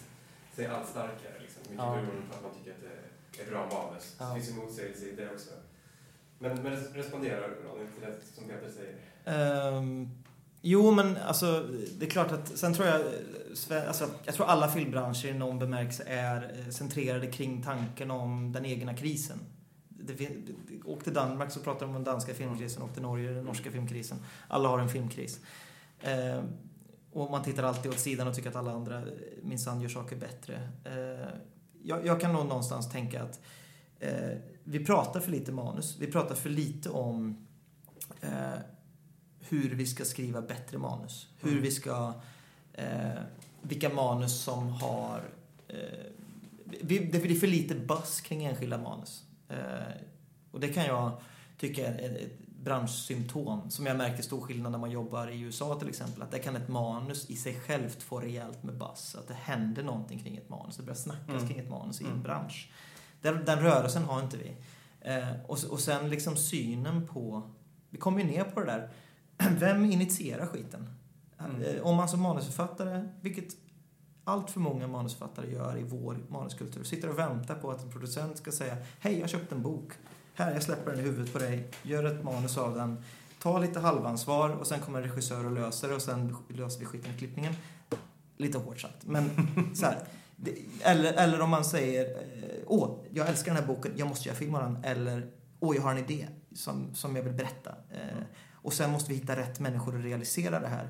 [0.56, 1.36] sig allt starkare.
[1.41, 1.91] Liksom, mycket Ja.
[1.91, 2.82] beroende på att man tycker att
[3.38, 4.15] det är bra manus.
[4.19, 4.26] Ja.
[4.26, 5.50] Det finns en motsägelse i det också.
[6.39, 8.97] Men, men responderar Ronny till det som Peter säger?
[9.26, 10.20] Ehm,
[10.62, 13.02] jo, men alltså det är klart att sen tror jag,
[13.88, 18.65] alltså, jag tror alla filmbranscher i någon bemärkelse är eh, centrerade kring tanken om den
[18.65, 19.39] egna krisen.
[19.89, 20.30] Det,
[20.86, 23.71] åk till Danmark så pratar de om den danska filmkrisen, åk till Norge den norska
[23.71, 24.17] filmkrisen.
[24.47, 25.39] Alla har en filmkris.
[26.02, 26.43] Eh,
[27.12, 29.04] och man tittar alltid åt sidan och tycker att alla andra
[29.41, 30.69] minsann gör saker bättre.
[30.84, 31.30] Eh,
[31.84, 33.39] jag, jag kan nog någonstans tänka att
[34.00, 35.97] eh, vi pratar för lite manus.
[36.00, 37.47] Vi pratar för lite om
[38.21, 38.60] eh,
[39.51, 41.27] hur vi ska skriva bättre manus.
[41.39, 41.63] Hur Mm.
[41.63, 42.13] vi ska...
[42.73, 43.09] Eh,
[43.61, 45.21] vilka manus som har...
[45.67, 45.75] Eh,
[46.81, 49.23] vi, det är för lite buzz kring enskilda manus.
[49.49, 49.57] Eh,
[50.51, 51.11] och det kan jag
[51.57, 55.79] tycka är ett, ett branschsymptom som jag märker stor skillnad när man jobbar i USA
[55.79, 56.21] till exempel.
[56.21, 59.15] Att där kan ett manus i sig självt få rejält med buzz.
[59.15, 60.77] Att det händer någonting kring ett manus.
[60.77, 61.47] Det börjar snackas Mm.
[61.47, 62.15] kring ett manus i Mm.
[62.17, 62.71] en bransch.
[63.21, 64.55] Den, den rörelsen har inte vi.
[65.01, 67.49] Eh, och, och sen liksom synen på...
[67.89, 68.89] Vi kommer ju ner på det där.
[69.60, 70.89] Vem initierar skiten?
[71.39, 71.62] Mm.
[71.62, 73.54] Eh, Om man som manusförfattare, vilket
[74.23, 78.38] allt för många manusförfattare gör i vår manuskultur, sitter och väntar på att en producent
[78.38, 79.91] ska säga Hej, jag har köpt en bok.
[80.34, 81.67] Här, jag släpper den i huvudet på dig.
[81.84, 83.04] Gör ett manus av den.
[83.39, 86.86] Ta lite halvansvar och sen kommer en regissör och löser det och sen löser vi
[86.86, 87.54] skiten i klippningen.
[88.38, 89.30] Lite hårt sagt, men
[89.75, 89.97] så här.
[90.82, 94.38] Eller, eller om man säger eh, Åh, jag älskar den här boken, jag måste göra
[94.38, 94.84] film av den.
[94.84, 97.69] Eller Åh, jag har en idé som, som jag vill berätta.
[97.69, 98.17] Eh,
[98.62, 100.89] och sen måste vi hitta rätt människor att realisera det här.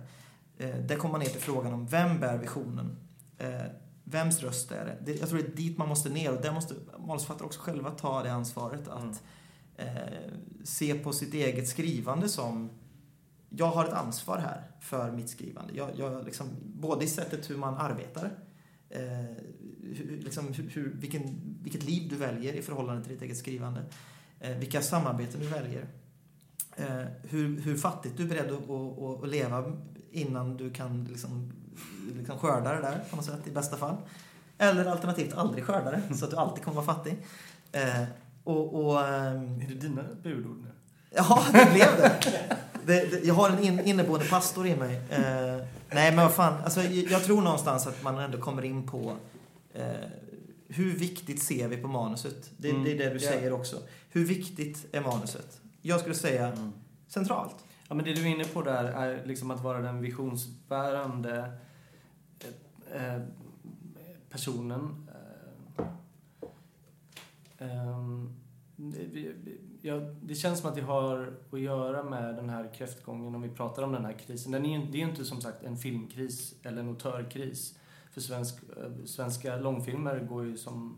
[0.58, 2.96] Eh, där kommer man ner till frågan om vem bär visionen?
[3.38, 3.62] Eh,
[4.04, 5.12] vems röst är det?
[5.14, 6.74] Jag tror det är dit man måste ner och där måste
[7.08, 9.24] manusförfattare också själva ta det ansvaret att
[9.78, 9.98] Mm.
[9.98, 10.32] eh,
[10.64, 12.70] se på sitt eget skrivande som
[13.50, 15.74] jag har ett ansvar här för mitt skrivande.
[15.76, 18.32] Jag, jag liksom, både i sättet hur man arbetar,
[18.90, 19.02] eh,
[19.84, 23.84] hur, liksom, hur, vilken, vilket liv du väljer i förhållande till ditt eget skrivande,
[24.40, 25.88] eh, vilka samarbeten du väljer,
[26.76, 29.64] eh, hur, hur fattigt du är beredd att, att, att, leva
[30.12, 31.52] innan du kan liksom,
[32.18, 33.96] liksom skörda det där på något sätt i bästa fall.
[34.58, 37.18] Eller alternativt aldrig skörda det, så att du alltid kommer vara fattig.
[37.72, 38.04] Eh,
[38.44, 40.72] och, och, ehm, Är det dina budord nu?
[41.16, 42.14] Ja, det blev det.
[42.86, 44.96] det, det jag har en in, inneboende pastor i mig.
[44.96, 46.64] Eh, nej, men vad fan.
[46.64, 49.16] Alltså, jag, tror någonstans att man ändå kommer in på
[49.74, 49.86] eh,
[50.68, 52.52] hur viktigt ser vi på manuset?
[52.58, 53.78] Det, Mm, det är det du säger också.
[54.10, 55.61] Hur viktigt är manuset?
[55.82, 56.74] Jag skulle säga
[57.08, 57.66] centralt.
[57.88, 61.52] Ja, men det du är inne på där är liksom att vara den visionsbärande
[62.40, 63.22] eh, eh,
[64.30, 65.10] personen.
[67.58, 68.28] Eh,
[70.22, 73.84] det, känns som att det har att göra med den här kräftgången om vi pratar
[73.84, 74.52] om den här krisen.
[74.52, 77.80] Den är, det är ju inte som sagt en filmkris eller en autörkris.
[78.12, 78.56] För svensk,
[79.06, 80.98] svenska långfilmer går ju som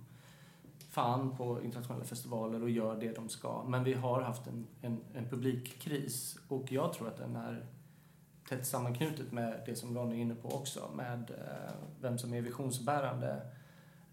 [0.93, 3.63] fan på internationella festivaler och gör det de ska.
[3.67, 7.65] Men vi har haft en, en, en publikkris och jag tror att den är
[8.49, 12.41] tätt sammanknutet med det som Ronny är inne på också, med eh, vem som är
[12.41, 13.41] visionsbärande.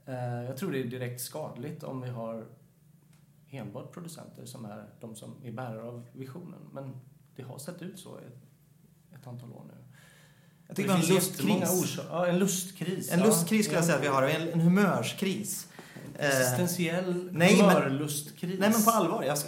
[0.06, 2.46] Eh, jag tror det är direkt skadligt om vi har
[3.50, 6.60] enbart producenter som är de som är bärare av visionen.
[6.72, 7.00] Men
[7.36, 8.42] det har sett ut så ett,
[9.20, 9.74] ett antal år nu.
[10.66, 11.98] Jag tycker vi har en lustkris.
[12.10, 13.12] Ja, en lustkris.
[13.12, 13.26] En ja.
[13.26, 13.86] lustkris skulle jag Ja.
[13.86, 14.22] säga att vi har.
[14.22, 15.69] En, en humörskris.
[16.20, 18.58] Eh, Existentiell nej, humörlustkris.
[18.60, 19.38] Nej men på allvar, jag,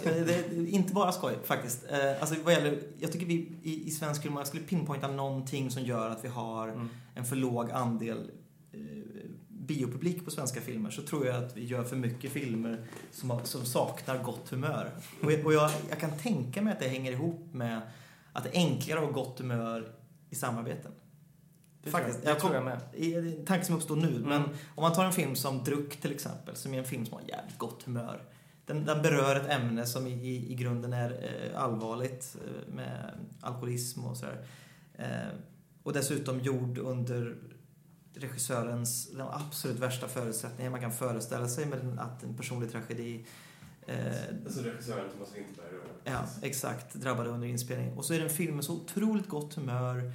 [0.67, 1.85] inte bara skoj faktiskt.
[1.91, 3.33] Eh, Alltså vad gäller, jag tycker vi
[3.63, 6.89] i, i svensk film, jag skulle pinpointa någonting som gör att vi har Mm.
[7.15, 8.31] en för låg andel
[8.73, 8.79] eh,
[9.47, 13.65] biopublik på svenska filmer så tror jag att vi gör för mycket filmer som, som
[13.65, 14.91] saknar gott humör.
[15.23, 17.81] Och, jag- och jag, jag kan tänka mig att det hänger ihop med
[18.33, 19.91] att det är enklare att ha gott humör
[20.29, 20.91] i samarbeten.
[21.83, 22.79] Det Faktiskt, tror jag, det tror jag med.
[23.39, 24.21] En tanke som uppstår nu, Mm.
[24.29, 24.41] men
[24.75, 27.21] om man tar en film som Druck till exempel, som är en film som har
[27.27, 28.21] jävligt gott humör.
[28.65, 33.11] Den, den berör ett ämne som i, i, i grunden är eh, allvarligt eh, med
[33.41, 34.45] alkoholism och sådär.
[34.95, 35.05] Eh,
[35.83, 37.35] och dessutom gjord under
[38.15, 43.25] regissörens de absolut värsta förutsättningar man kan föreställa sig med att en personlig tragedi
[43.87, 43.97] eh,
[44.45, 45.73] Alltså regissören Thomas Winterberg.
[46.03, 46.93] Ja, exakt.
[46.93, 47.97] Drabbade under inspelningen.
[47.97, 50.11] Och så är det en film med så otroligt gott humör eh,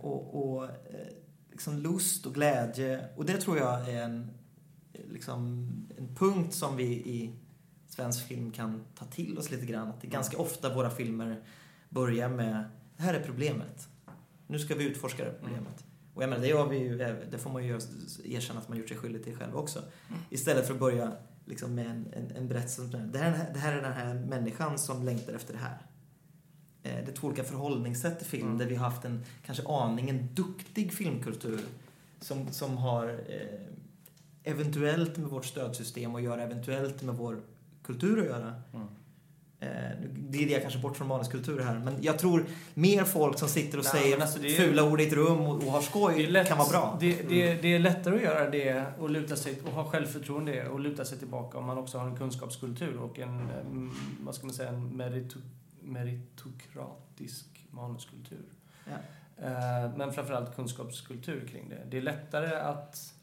[0.00, 0.70] och, och eh,
[1.50, 3.08] liksom lust och glädje.
[3.16, 4.30] Och det tror jag är en,
[4.92, 5.68] eh, liksom,
[5.98, 7.32] en punkt som vi i
[7.88, 9.88] svensk film kan ta till oss lite grann.
[9.88, 11.42] Att det är ganska ofta våra filmer
[11.88, 12.64] börjar med
[12.96, 13.88] det här är problemet.
[14.46, 15.84] Nu ska vi utforska det problemet.
[16.14, 16.96] Och jag menar, det, har vi ju,
[17.30, 17.80] det får man ju
[18.24, 19.82] erkänna att man gjort sig skyldig till själv också.
[20.30, 21.12] Istället för att börja
[21.44, 22.82] liksom med en, en, en berättelse.
[22.82, 25.78] Det här, det här är den här människan som längtar efter det här.
[26.82, 28.58] Eh, Det är två olika förhållningssätt till film Mm.
[28.58, 31.60] där vi har haft en kanske aningen duktig filmkultur
[32.20, 33.60] som, som har eh,
[34.52, 37.40] eventuellt med vårt stödsystem att göra, eventuellt med vår
[37.82, 38.54] kultur att göra.
[38.74, 38.86] Mm.
[39.60, 39.68] Eh,
[40.00, 43.78] nu glider jag kanske bort från manuskultur här, men jag tror mer folk som sitter
[43.78, 46.44] och Nej, säger alltså det är- fula ord i ett rum och, och har skoj
[46.46, 46.96] kan vara bra.
[47.00, 50.80] Det, det, det är lättare att göra det och luta sig och ha självförtroende och
[50.80, 54.54] luta sig tillbaka om man också har en kunskapskultur och en, mm, vad ska man
[54.54, 55.38] säga, en merito,
[55.88, 58.44] meritokratisk manuskultur.
[58.86, 58.96] Ja.
[59.46, 61.86] Eh, Men framförallt kunskapskultur kring det.
[61.90, 63.14] Det är lättare att,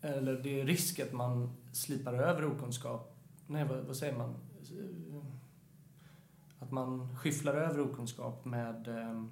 [0.00, 3.16] eller det är risk att man slipar över okunskap.
[3.46, 4.30] Nej, vad, vad säger man?
[4.30, 5.24] Eh,
[6.58, 9.24] Att man skyfflar över okunskap med eh,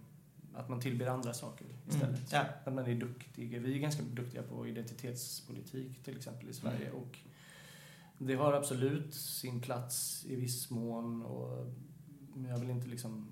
[0.54, 2.08] att man tillber andra saker istället.
[2.10, 2.20] Mm.
[2.30, 2.44] Ja.
[2.64, 3.60] Att man är duktig.
[3.62, 6.86] Vi är ganska duktiga på identitetspolitik till exempel i Sverige.
[6.86, 6.98] Mm.
[6.98, 7.18] Och
[8.18, 11.22] det har absolut sin plats i viss mån.
[11.22, 11.66] Och
[12.50, 13.26] jag vill inte liksom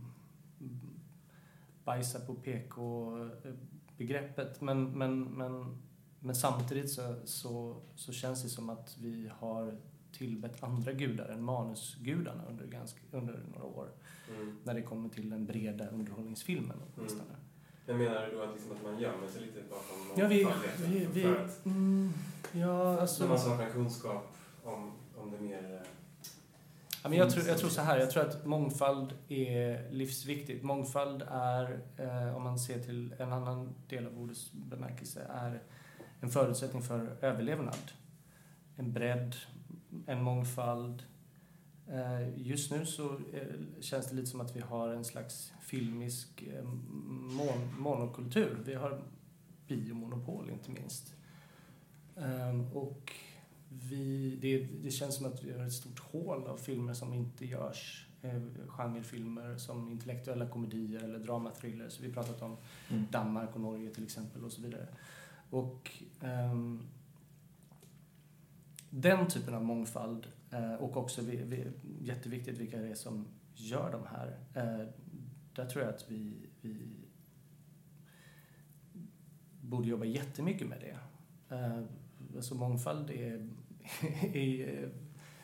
[1.85, 4.61] bajsa på PK-begreppet.
[4.61, 5.83] Men, men, men,
[6.21, 9.79] men samtidigt så, så, så känns det som att vi har
[10.13, 13.89] tillbett andra gudar än manusgudarna under, ganska, under några år.
[14.37, 14.57] Mm.
[14.65, 17.37] När det kommer till den breda underhållningsfilmen åtminstone.
[17.87, 20.47] Men menar du då att, liksom att man gömmer sig lite bakom Ja, vi...
[20.87, 22.13] vi, vi för att mm,
[22.53, 23.29] ja, alltså...
[23.29, 25.83] man saknar kunskap om, om det mer...
[27.03, 30.63] Ja, men jag, tror, jag tror så här, jag tror att mångfald är livsviktigt.
[30.63, 35.63] Mångfald är, eh, om man ser till en annan del av ordets bemärkelse, är
[36.21, 37.93] en förutsättning för överlevnad.
[38.77, 39.37] En bredd,
[40.07, 41.03] en mångfald.
[41.89, 46.43] Eh, just nu så eh, känns det lite som att vi har en slags filmisk
[46.43, 48.59] eh, mon monokultur.
[48.65, 49.03] Vi har
[49.67, 51.15] biomonopol inte minst.
[52.17, 53.13] Eh, och
[53.73, 57.47] vi, det, det känns som att vi har ett stort hål av filmer som inte
[57.47, 58.07] görs.
[58.23, 62.01] Eh, genrefilmer som intellektuella komedier eller dramathrillers.
[62.01, 62.57] Vi har pratat om
[62.91, 63.07] Mm.
[63.11, 64.87] Danmark och Norge till exempel och så vidare.
[65.51, 66.83] Och ehm,
[68.91, 71.67] den typen av mångfald eh, och också vi, vi,
[72.01, 74.39] jätteviktigt vilka det är som gör de här.
[74.55, 74.87] Eh,
[75.55, 76.77] där tror jag att vi, vi
[79.61, 80.99] borde jobba jättemycket med det.
[81.57, 81.83] Eh,
[82.37, 83.49] alltså mångfald är,
[84.35, 84.89] är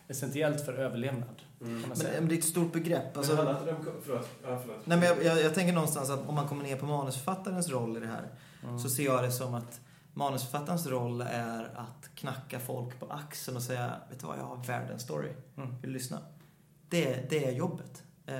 [0.08, 1.42] essentiellt för överlevnad.
[1.60, 1.72] Mm.
[1.72, 2.20] Kan man Men, säga.
[2.20, 3.16] men det är ett stort begrepp.
[3.16, 3.56] Alltså, Men.
[4.04, 4.28] Förlåt.
[4.44, 4.86] Ja, förlåt.
[4.86, 7.96] nej, men jag, jag, jag tänker någonstans att om man kommer ner på manusförfattarens roll
[7.96, 8.28] i det här
[8.64, 8.78] Mm.
[8.78, 9.80] så ser jag det som att
[10.14, 14.56] manusförfattarens roll är att knacka folk på axeln och säga Vet du vad, jag har
[14.64, 15.28] världens story.
[15.56, 15.68] Mm.
[15.70, 16.18] Vill du lyssna?
[16.88, 18.02] Det, det är jobbet.
[18.26, 18.36] Eh,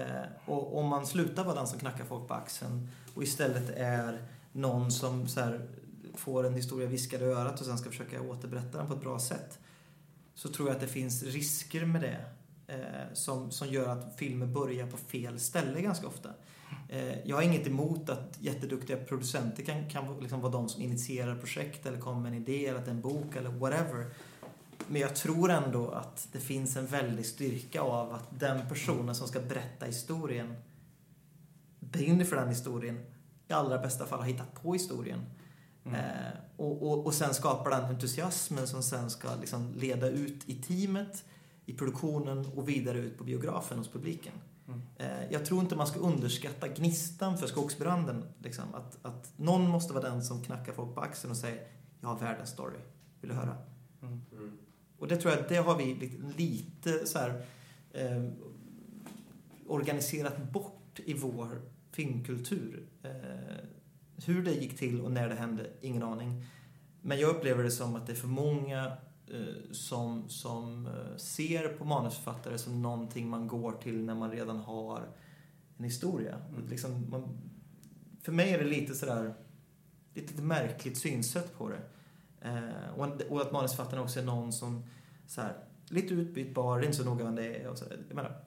[0.47, 4.91] och om man slutar vara den som knackar folk på axeln och istället är någon
[4.91, 5.69] som så här,
[6.15, 9.19] får en historia viskad i örat och sen ska försöka återberätta den på ett bra
[9.19, 9.59] sätt
[10.37, 12.25] så tror jag att det finns risker med det
[12.67, 16.31] eh, som, som gör att filmer börjar på fel ställe ganska ofta.
[16.89, 21.37] Eh, jag har inget emot att jätteduktiga producenter kan, kan liksom vara de som initierar
[21.37, 24.07] projekt eller kommer med en idé eller att det är en bok eller whatever.
[24.87, 29.29] Men jag tror ändå att det finns en väldig styrka av att den personen som
[29.29, 30.55] ska berätta historien
[31.81, 33.07] brinner för den historien
[33.49, 35.21] i allra bästa fall har hittat på historien.
[35.87, 36.01] Mm.
[36.01, 40.55] Eh, och, och, och sen skapar den entusiasmen som sen ska liksom leda ut i
[40.55, 41.25] teamet,
[41.67, 44.33] i produktionen och vidare ut på biografen hos publiken.
[44.69, 44.81] Mm.
[44.97, 48.25] Eh, jag tror inte man ska underskatta gnistan för skogsbranden.
[48.39, 48.75] Liksom.
[48.75, 51.67] Att, att någon måste vara den som knackar folk på axeln och säger
[52.01, 52.79] Jag har världens story.
[53.21, 53.57] Vill du höra?
[54.03, 54.21] Mm.
[54.33, 54.59] Mm.
[54.99, 57.45] Och det tror jag, det har vi lite, lite så här,
[57.93, 58.25] eh,
[59.67, 61.63] organiserat bort i vår
[61.93, 62.89] filmkultur.
[63.03, 63.11] Eh,
[64.25, 66.45] hur det gick till och när det hände, ingen aning.
[67.01, 68.87] Men jag upplever det som att det är för många
[69.27, 74.57] eh, som, som eh, ser på manusförfattare som någonting man går till när man redan
[74.61, 75.09] har
[75.77, 76.37] en historia.
[76.49, 76.69] Mm.
[76.69, 77.39] Liksom man,
[78.23, 79.35] för mig är det lite sådär
[80.15, 81.81] Det är lite märkligt synsätt på det.
[82.41, 84.85] Eh, och, och att manusförfattaren också är någon som
[85.27, 85.57] så här,
[85.89, 87.69] lite utbytbar, inte så noga vem det är.
[87.69, 88.45] Och så, jag menar,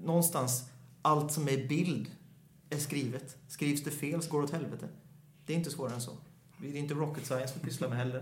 [0.00, 0.70] någonstans,
[1.02, 2.10] allt som är bild
[2.74, 3.36] är skrivet.
[3.48, 4.88] Skrivs det fel så går det åt helvete.
[5.46, 6.12] Det är inte svårare än så.
[6.58, 8.20] Det är inte rocket science vi pysslar med heller.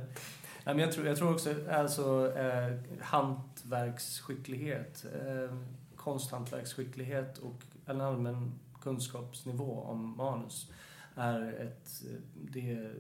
[0.65, 5.57] Nej, men jag, tror, jag tror också alltså, eh, hantverksskicklighet, eh,
[5.97, 10.71] konsthantverksskicklighet och en allmän kunskapsnivå om manus
[11.15, 12.03] är ett
[12.35, 12.95] det är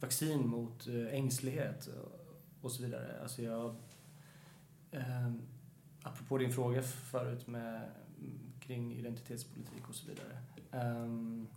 [0.00, 1.88] vaccin mot eh, ängslighet
[2.60, 3.20] och så vidare.
[3.22, 3.76] Alltså jag,
[4.90, 5.32] eh,
[6.02, 7.90] apropå din fråga förut med,
[8.60, 10.42] kring identitetspolitik och så vidare.
[10.72, 11.48] Um,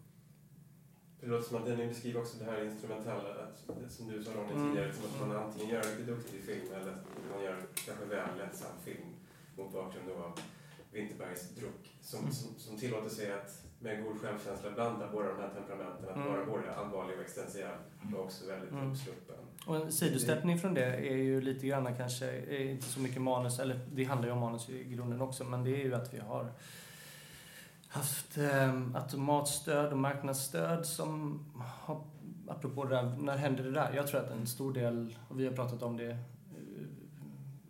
[1.20, 3.48] det låter som att ni beskriver också det här instrumentella,
[3.90, 4.70] som du sa Ronny mm.
[4.70, 6.96] tidigare, som att man antingen gör riktigt duktig film eller
[7.34, 9.08] man gör kanske väl lättsam film
[9.58, 10.40] mot bakgrund av
[10.92, 12.32] Winterbergs druck, som, mm.
[12.32, 16.28] som, som tillåter sig att med god självkänsla blanda båda de här temperamenten, att mm.
[16.28, 17.78] vara både allvarlig och existentiell
[18.16, 18.92] och också väldigt mm.
[18.92, 19.36] uppsluppen.
[19.66, 23.80] Och en sidosteppning från det är ju lite grann kanske, inte så mycket manus, eller
[23.94, 26.52] det handlar ju om manus i grunden också, men det är ju att vi har
[27.90, 32.04] haft eh, automatstöd och marknadsstöd som har,
[32.48, 33.94] apropå det där, när hände det där?
[33.94, 36.18] Jag tror att en stor del, och vi har pratat om det eh,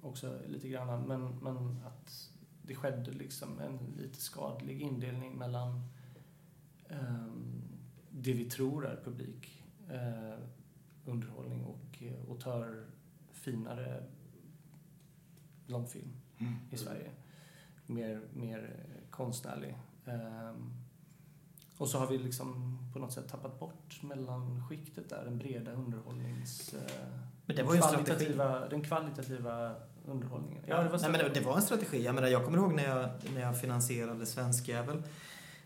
[0.01, 5.83] också lite grann, men, men att det skedde liksom en lite skadlig indelning mellan
[6.89, 7.25] eh,
[8.09, 10.39] det vi tror är publik eh,
[11.05, 14.03] underhållning och eh, autörfinare
[15.65, 16.53] långfilm mm.
[16.71, 17.11] i Sverige.
[17.85, 19.77] Mer, mer konstnärlig
[21.77, 26.73] och så har vi liksom på något sätt tappat bort mellanskiktet där, den breda underhållnings...
[26.73, 26.79] Uh,
[27.45, 30.63] men det var ju kvalitativa, den kvalitativa underhållningen.
[30.67, 32.03] Ja, det var, Nej, men det, det, var en strategi.
[32.03, 35.03] Jag, menar, jag kommer ihåg när jag, när jag finansierade Svenskjävel.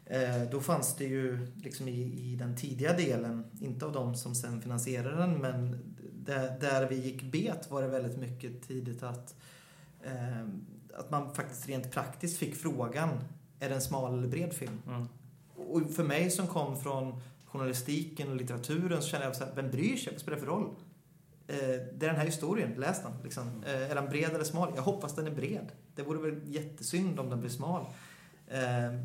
[0.06, 4.36] Eh, då fanns det ju liksom i, i den tidiga delen, inte av de som
[4.36, 5.80] sen finansierade den, men
[6.14, 9.36] där, där vi gick bet var det väldigt mycket tidigt att,
[10.02, 10.48] eh,
[10.98, 13.10] att man faktiskt rent praktiskt fick frågan
[13.64, 14.82] är det en smal eller bred film?
[14.88, 15.07] Mm.
[15.55, 19.72] Och för mig som kom från journalistiken och litteraturen så känner jag så här, vem
[19.72, 20.14] bryr sig?
[20.14, 20.70] Vad spelar det för roll?
[21.47, 23.11] Eh, det är den här historien, läs den.
[23.24, 23.47] Liksom.
[23.47, 23.64] Mm.
[23.64, 24.72] Eh, är den bred eller smal?
[24.76, 25.72] Jag hoppas den är bred.
[25.95, 27.86] Det vore väl jättesynd om den blir smal.
[28.47, 28.99] Eh,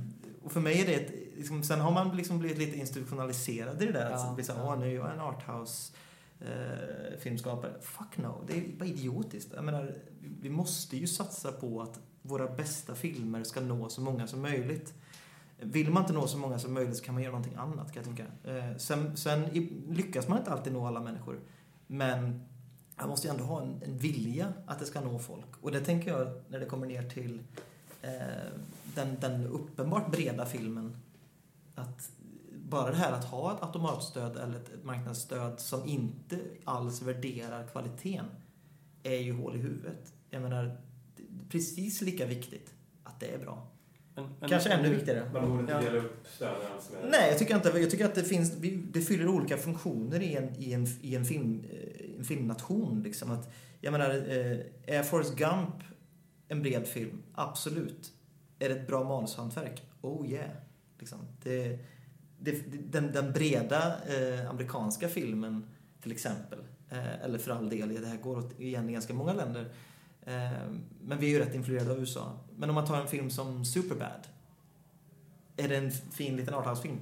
[0.45, 3.87] och för mig är det ett, liksom, sen har man liksom blivit lite institutionaliserad i
[3.87, 4.11] det där.
[4.11, 5.93] Ja, att bli så, åh nu är jag en arthouse
[6.41, 7.73] eh, filmskapare.
[7.81, 9.53] Fuck no, det är bara idiotiskt.
[9.55, 9.95] Jag menar,
[10.41, 14.95] vi måste ju satsa på att våra bästa filmer ska nå så många som möjligt.
[15.61, 18.03] Vill man inte nå så många som möjligt så kan man göra någonting annat kan
[18.03, 18.51] jag tänka.
[18.51, 19.45] Eh, sen, sen
[19.89, 21.41] lyckas man inte alltid nå alla människor.
[21.87, 22.41] Men
[22.97, 25.47] man måste ju ändå ha en, en, vilja att det ska nå folk.
[25.61, 27.43] Och det tänker jag när det kommer ner till
[28.03, 28.11] eh,
[28.95, 30.97] den, den uppenbart breda filmen.
[31.75, 32.11] Att
[32.53, 38.27] bara det här att ha ett automatstöd eller ett marknadsstöd som inte alls värderar kvaliteten
[39.03, 40.13] är ju hål i huvudet.
[40.31, 40.77] Jag menar,
[41.49, 42.75] precis lika viktigt
[43.05, 43.69] att det är bra.
[44.15, 45.31] Men, men Kanske ännu viktigare.
[45.33, 47.11] Man borde inte dela upp stöden alls med...
[47.11, 47.69] Nej, jag tycker inte.
[47.79, 48.53] Jag tycker att det finns,
[48.93, 53.03] det fyller olika funktioner i en, i en, i en, film, eh, en filmnation.
[53.03, 53.31] Liksom.
[53.31, 55.75] Att, jag menar, eh, är Forrest Gump
[56.49, 57.23] en bred film?
[57.35, 58.13] Absolut.
[58.59, 59.83] Är det ett bra manushantverk?
[60.01, 60.51] Oh yeah.
[60.99, 61.19] Liksom.
[61.43, 61.79] Det,
[62.39, 62.53] det,
[62.93, 65.67] den, den breda eh, amerikanska filmen
[66.03, 66.59] till exempel,
[66.91, 69.73] eh, eller för all del, det här går åt, igen i ganska många länder, Eh,
[71.01, 72.33] men vi är ju rätt influerade av USA.
[72.57, 74.29] Men om man tar en film som Superbad.
[75.57, 76.99] Är det en fin liten arthouse-film?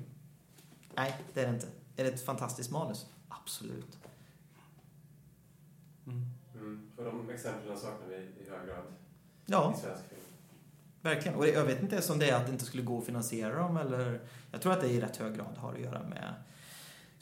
[0.95, 1.67] Nej, det är det inte.
[1.97, 3.07] Är det ett fantastiskt manus?
[3.29, 3.99] Absolut.
[6.07, 6.31] Mm.
[6.55, 6.91] Mm.
[6.97, 8.85] Och de exemplen saknar vi i hög grad
[9.47, 9.75] ja.
[9.77, 10.21] i svensk film.
[11.03, 11.39] Verkligen.
[11.39, 13.59] Och jag vet inte ens om det är att det inte skulle gå att finansiera
[13.59, 14.21] dem eller...
[14.51, 16.35] Jag tror att det i rätt hög grad har att göra med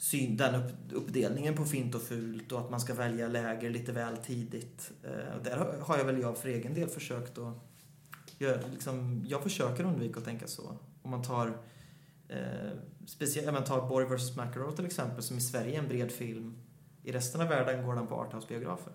[0.05, 3.91] syn, den upp, uppdelningen på fint och fult och att man ska välja läger lite
[3.91, 4.91] väl tidigt.
[5.03, 7.53] Eh, där har jag väl jag för egen del försökt att
[8.37, 10.77] göra, liksom, jag försöker undvika att tänka så.
[11.01, 11.57] Om man tar
[12.27, 12.71] eh,
[13.05, 16.57] speciellt, man tar Borg vs McEnroe till exempel som i Sverige är en bred film.
[17.03, 18.93] I resten av världen går den på arthouse-biografer.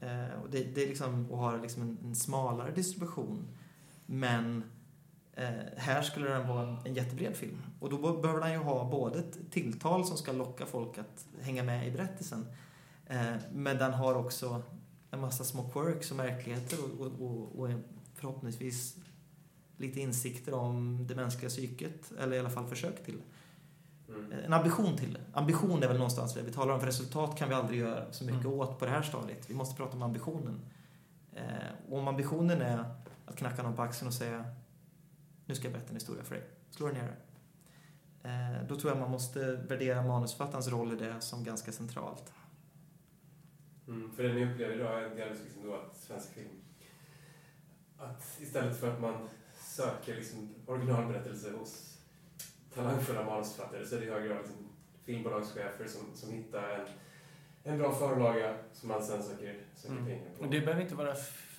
[0.00, 3.48] Eh, och det, det är liksom, och har liksom en, en smalare distribution.
[4.06, 4.64] Men
[5.34, 7.62] Eh, här skulle den vara en jättebred film.
[7.80, 11.62] Och då behöver den ju ha både ett tilltal som ska locka folk att hänga
[11.62, 12.46] med i berättelsen.
[13.06, 14.62] Eh, men den har också
[15.10, 17.70] en massa små quirks och märkligheter och, och, och,
[18.14, 18.96] förhoppningsvis
[19.76, 22.12] lite insikter om det mänskliga psyket.
[22.20, 23.22] Eller i alla fall försök till
[24.08, 24.32] mm.
[24.44, 25.20] En ambition till det.
[25.32, 26.80] Ambition är väl någonstans det vi talar om.
[26.80, 28.58] För resultat kan vi aldrig göra så mycket mm.
[28.58, 29.50] åt på det här stadiet.
[29.50, 30.60] Vi måste prata om ambitionen.
[31.32, 32.84] Eh, och om ambitionen är
[33.26, 34.44] att knacka någon på axeln och säga
[35.52, 36.44] nu ska jag berätta en historia för dig.
[36.70, 37.16] Slå dig ner
[38.24, 42.32] Eh, då tror jag man måste värdera manusförfattarens roll i det som ganska centralt.
[43.88, 46.48] Mm, för det ni upplever idag är delvis liksom då att svensk film,
[47.98, 49.28] att istället för att man
[49.60, 51.98] söker liksom originalberättelse hos
[52.74, 54.68] talangfulla manusförfattare så är det i hög grad liksom
[55.04, 56.86] filmbolagschefer som, som hittar en,
[57.72, 60.06] en bra förlaga som man sen söker, söker Mm.
[60.06, 60.44] pengar på.
[60.44, 61.14] Och det behöver inte vara,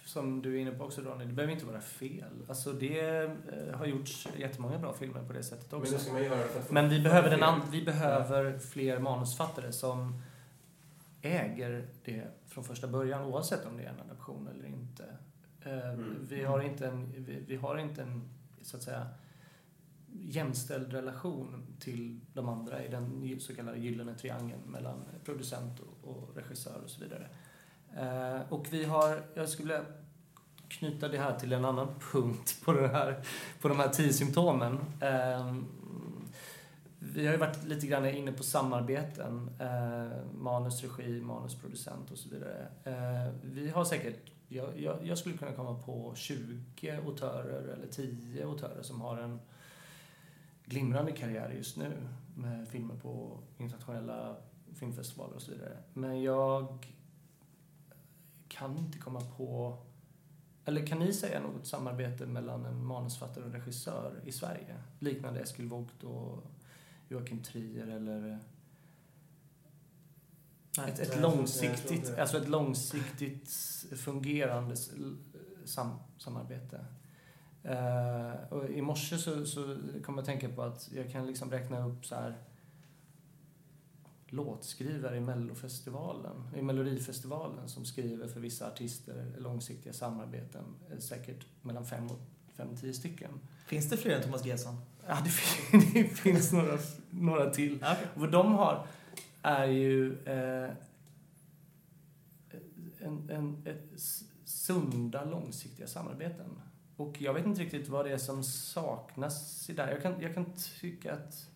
[0.05, 2.33] som du är inne på också Ronny, det behöver inte vara fel.
[2.49, 5.97] Alltså det eh, har gjorts jättemånga bra filmer på det sättet Men också.
[5.97, 10.21] få Men vi behöver, den an- vi behöver fler manusfattare som
[11.21, 15.03] äger det från första början oavsett om det är en adaption eller inte.
[15.61, 16.15] Eh, Mm.
[16.29, 18.21] Vi har inte en, vi, vi har inte en
[18.61, 19.07] så att säga
[20.19, 26.81] jämställd relation till de andra i den så kallade gyllene triangeln mellan producent och regissör
[26.83, 27.27] och så vidare.
[27.97, 29.85] Eh, och vi har, jag skulle vilja
[30.67, 33.23] knyta det här till en annan punkt på, den här,
[33.61, 34.79] på de här tio symptomen.
[35.01, 35.65] Ehm,
[36.99, 42.67] vi har ju varit lite grann inne på samarbeten, eh, manusregi, manusproducent och så vidare.
[42.83, 48.45] Eh, vi har säkert, jag, jag, jag skulle kunna komma på 20 autörer eller 10
[48.45, 49.39] autörer som har en
[50.65, 51.91] glimrande karriär just nu
[52.35, 54.35] med filmer på internationella
[54.75, 55.77] filmfestivaler och så vidare.
[55.93, 56.85] Men jag
[58.57, 59.77] kan inte komma på...
[60.65, 64.75] Eller kan ni säga något samarbete mellan en manusfattare och en regissör i Sverige?
[64.99, 66.43] Liknande Eskil Vogt och
[67.07, 68.39] Joakim Trier eller
[70.77, 72.21] Nej, ett, ett långsiktigt, inte.
[72.21, 73.49] alltså ett långsiktigt
[73.95, 74.75] fungerande
[75.65, 76.85] sam, samarbete.
[77.63, 81.51] Eh, och I morse så, så kom jag att tänka på att jag kan liksom
[81.51, 82.37] räkna upp så här
[84.33, 91.85] låtskrivare i Mellofestivalen, i Melodifestivalen som skriver för vissa artister långsiktiga samarbeten, eh, säkert mellan
[91.85, 92.19] fem och
[92.55, 93.31] fem, tio stycken.
[93.67, 94.75] Finns det fler än Thomas Gesson?
[95.07, 96.77] Ja, det, fin- det finns några,
[97.09, 97.75] några till.
[97.75, 98.07] Okej.
[98.15, 98.87] Vad de har
[99.41, 100.69] är ju eh,
[102.99, 104.01] en, en, ett
[104.45, 106.61] sunda, långsiktiga samarbeten.
[106.97, 109.91] Och jag vet inte riktigt vad det är som saknas i där.
[109.91, 110.45] Jag kan, jag kan
[110.79, 111.49] tycka att...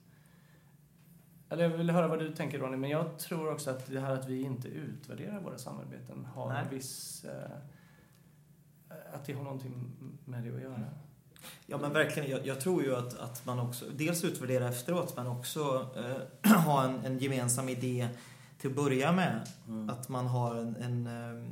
[1.50, 4.14] Eller jag vill höra vad du tänker Ronny, men jag tror också att det här
[4.14, 6.64] att vi inte utvärderar våra samarbeten har Nej.
[6.64, 7.26] en viss...
[7.26, 7.52] Eh,
[9.14, 9.92] att det har någonting
[10.26, 10.84] med det att göra.
[11.66, 15.28] Ja men verkligen, jag, jag tror ju att, att man också dels utvärderar efteråt men
[15.28, 18.08] också eh, ha en, en gemensam idé
[18.58, 19.48] till att börja med.
[19.68, 19.90] Mm.
[19.90, 21.48] Att man har en, en eh,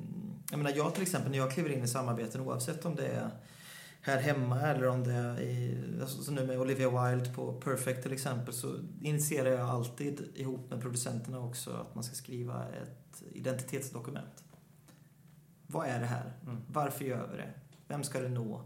[0.49, 3.29] jag menar jag till exempel när jag kliver in i samarbeten oavsett om det är
[4.05, 8.03] här hemma eller om det är i, alltså, så nu med Olivia Wilde på Perfect
[8.03, 13.23] till exempel så initierar jag alltid ihop med producenterna också att man ska skriva ett
[13.31, 14.43] identitetsdokument.
[15.67, 16.33] Vad är det här?
[16.43, 16.61] Mm.
[16.67, 17.53] Varför gör vi det?
[17.87, 18.61] Vem ska det nå?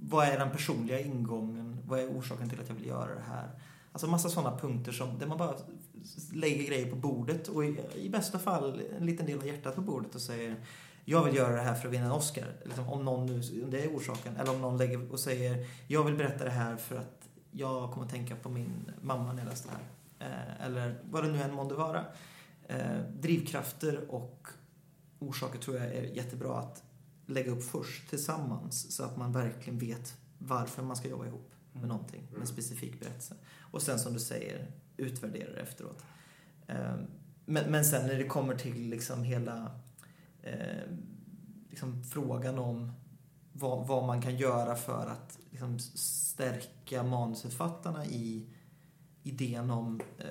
[0.00, 1.76] Vad är den personliga ingången?
[1.86, 3.50] Vad är orsaken till att jag vill göra det här?
[3.92, 5.54] Alltså massa sådana punkter som, där man bara
[6.32, 9.80] lägger grejer på bordet och i, i bästa fall en liten del av hjärtat på
[9.80, 10.56] bordet och säger
[11.10, 12.52] jag vill göra det här för att vinna en Oscar.
[12.64, 14.36] Liksom, om någon nu, om det är orsaken.
[14.36, 18.06] Eller om någon lägger och säger jag vill berätta det här för att jag kommer
[18.06, 19.86] att tänka på min mamma när jag läste det här.
[20.58, 22.04] Eh, eller vad det nu än månde vara.
[22.68, 24.46] Eh, drivkrafter och
[25.18, 26.82] orsaker tror jag är jättebra att
[27.26, 31.88] lägga upp först tillsammans så att man verkligen vet varför man ska jobba ihop med
[31.88, 33.34] någonting, med en specifik berättelse.
[33.60, 36.02] Och sen som du säger, utvärdera det efteråt.
[36.66, 36.94] Eh,
[37.44, 39.70] Men, men sen när det kommer till liksom hela
[40.42, 40.82] eh,
[41.70, 42.92] liksom frågan om
[43.52, 48.46] vad, vad man kan göra för att liksom stärka manusförfattarna i
[49.22, 50.24] idén om eh,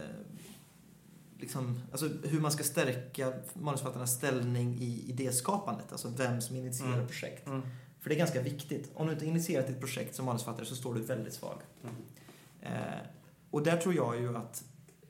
[1.39, 5.91] liksom, alltså hur man ska stärka manusförfattarnas ställning i idéskapandet.
[5.91, 7.07] Alltså vem som initierar Mm.
[7.07, 7.47] projekt.
[7.47, 7.61] Mm.
[7.99, 8.91] För det är ganska viktigt.
[8.93, 11.57] Om du inte initierat ett projekt som manusförfattare så står du väldigt svag.
[11.83, 11.95] Mm.
[12.61, 12.99] Eh,
[13.51, 14.63] och där tror jag ju att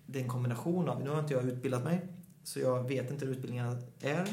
[0.06, 2.08] det är en kombination av, nu har inte jag utbildat mig,
[2.44, 4.28] så jag vet inte hur utbildningarna är.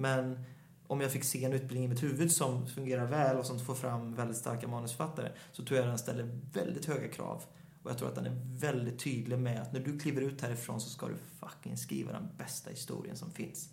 [0.00, 0.38] Men
[0.86, 3.74] om jag fick se en utbildning i mitt huvud som fungerar väl och som får
[3.74, 7.42] fram väldigt starka manusförfattare så tror jag den ställer väldigt höga krav.
[7.82, 10.80] Och jag tror att den är väldigt tydlig med att när du kliver ut härifrån
[10.80, 13.68] så ska du fucking skriva den bästa historien som finns.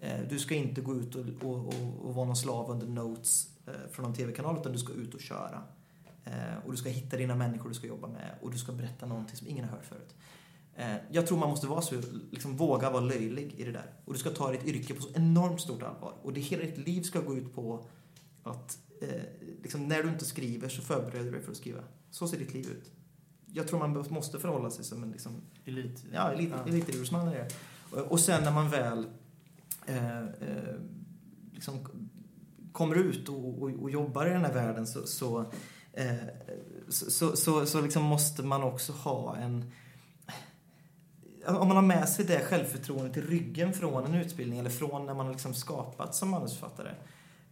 [0.00, 3.50] Eh, du ska inte gå ut och, och, och, och vara någon slav under notes
[3.66, 5.62] eh, från någon tv-kanal utan du ska ut och köra.
[6.24, 9.06] Eh, och du ska hitta dina människor du ska jobba med och du ska berätta
[9.06, 10.14] någonting som ingen har hört förut.
[10.76, 11.94] Eh, Jag tror man måste vara så,
[12.30, 13.92] liksom våga vara löjlig i det där.
[14.04, 16.14] Och du ska ta ditt yrke på så enormt stort allvar.
[16.22, 17.84] Och det hela ditt liv ska gå ut på
[18.42, 19.22] att eh,
[19.62, 21.80] liksom, när du inte skriver så förbereder du dig för att skriva.
[22.10, 22.90] Så ser ditt liv ut.
[23.46, 25.32] Jag tror man måste förhålla sig som en liksom,
[25.64, 26.04] Elit.
[26.12, 27.48] Ja, elit, elitidrottsman är det.
[28.00, 29.06] Och, sen när man väl
[29.86, 30.74] eh, eh,
[31.52, 31.78] liksom
[32.72, 35.52] kommer ut och, och, och jobbar i den här världen så, så
[35.92, 36.14] Eh,
[36.88, 39.72] så så, så, så liksom måste man också ha en...
[41.46, 45.14] Om man har med sig det självförtroendet i ryggen från en utbildning eller från när
[45.14, 46.94] man har liksom skapats som manusförfattare,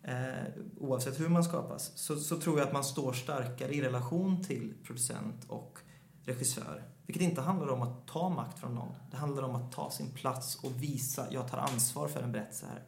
[0.02, 4.44] eh, oavsett hur man skapas, så, så tror jag att man står starkare i relation
[4.44, 5.78] till producent och
[6.24, 6.84] regissör.
[7.06, 8.94] Vilket inte handlar om att ta makt från någon.
[9.10, 12.66] Det handlar om att ta sin plats och visa, jag tar ansvar för en berättelse
[12.66, 12.82] här.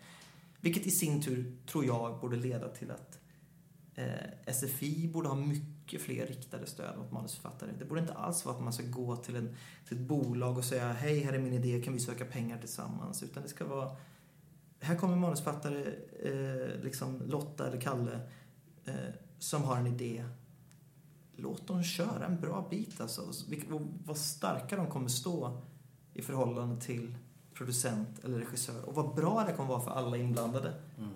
[0.60, 3.18] Vilket i sin tur, tror jag, borde leda till att
[3.94, 7.70] eh, SFI borde ha mycket fler riktade stöd mot manusförfattare.
[7.78, 9.56] Det borde inte alls vara att man ska gå till, en,
[9.88, 13.22] till ett bolag och säga hej, här är min idé, kan vi söka pengar tillsammans?
[13.22, 13.96] Utan det ska vara,
[14.80, 18.20] här kommer manusförfattare, eh, liksom Lotta eller Kalle,
[18.84, 18.94] eh,
[19.38, 20.24] som har en idé.
[21.36, 23.22] Låt dem köra en bra bit alltså.
[24.04, 25.60] Vad starka de kommer stå
[26.14, 27.14] i förhållande till
[27.54, 28.84] producent eller regissör.
[28.84, 30.74] Och vad bra det kommer vara för alla inblandade.
[30.98, 31.10] Mm.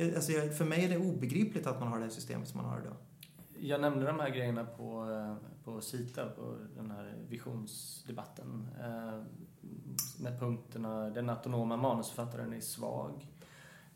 [0.00, 2.96] Alltså, för mig är det obegripligt att man har det systemet som man har idag.
[3.58, 8.68] Jag nämnde de här grejerna på, eh, på Sita, på den här visionsdebatten.
[8.80, 9.22] Eh,
[10.18, 13.26] med punkterna den autonoma manusförfattaren är svag.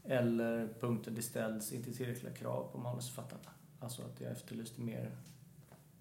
[0.04, 3.50] Eller punkten det ställs inte tillräckliga krav på manusförfattarna.
[3.80, 5.16] Alltså att jag efterlyste mer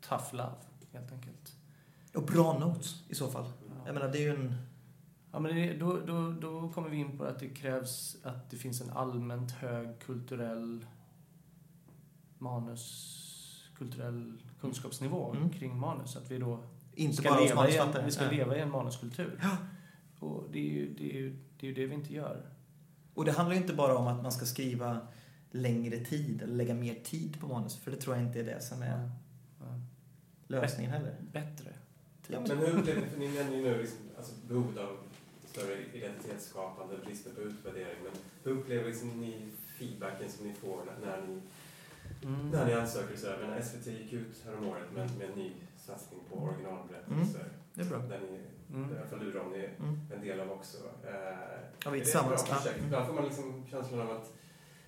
[0.09, 0.55] tough love,
[0.91, 1.55] helt enkelt.
[2.15, 3.45] Och bra notes i så fall.
[3.45, 3.81] Ja.
[3.85, 4.55] Jag menar, det är ju en
[5.35, 8.57] Ja, men det, då, då, då kommer vi in på att det krävs att det
[8.57, 10.85] finns en allmänt hög kulturell
[12.37, 15.49] manus, kulturell kunskapsnivå mm.
[15.49, 16.15] kring manus.
[16.15, 16.63] Att vi då
[16.93, 19.39] inte ska, bara leva, i en, vi ska leva i en manuskultur.
[19.41, 19.57] Ja.
[20.19, 22.49] Och det är, ju, det, är ju, det är ju det vi inte gör.
[23.13, 25.07] Och det handlar ju inte bara om att man ska skriva
[25.51, 27.75] längre tid eller lägga mer tid på manus.
[27.75, 29.09] För det tror jag inte är det som är
[29.59, 29.65] ja.
[30.47, 31.15] lösningen heller.
[31.31, 31.73] Bättre.
[32.27, 35.04] Ja, men hur upplever ni, ni nämner ju nu liksom, alltså behovet av
[35.55, 37.97] större identitetsskapande, bristen på utvärdering.
[38.03, 38.11] Men
[38.43, 41.41] hur upplever liksom ni feedbacken som ni får när, när ni,
[42.23, 42.49] mm.
[42.49, 43.17] när ni ansöker?
[43.17, 47.39] Så här, men SVT gick ut häromåret med, med en ny satsning på originalberättelser.
[47.39, 47.51] Mm.
[47.73, 47.97] Det är bra.
[47.97, 48.39] Där ni,
[48.75, 48.93] mm.
[48.93, 49.99] i alla fall du Ron, är mm.
[50.13, 50.77] en del av också.
[51.03, 51.13] Eh,
[51.85, 52.43] ja, vi är tillsammans.
[52.43, 52.85] Är det ett bra projekt?
[52.85, 54.33] Ibland får man liksom känslan av att,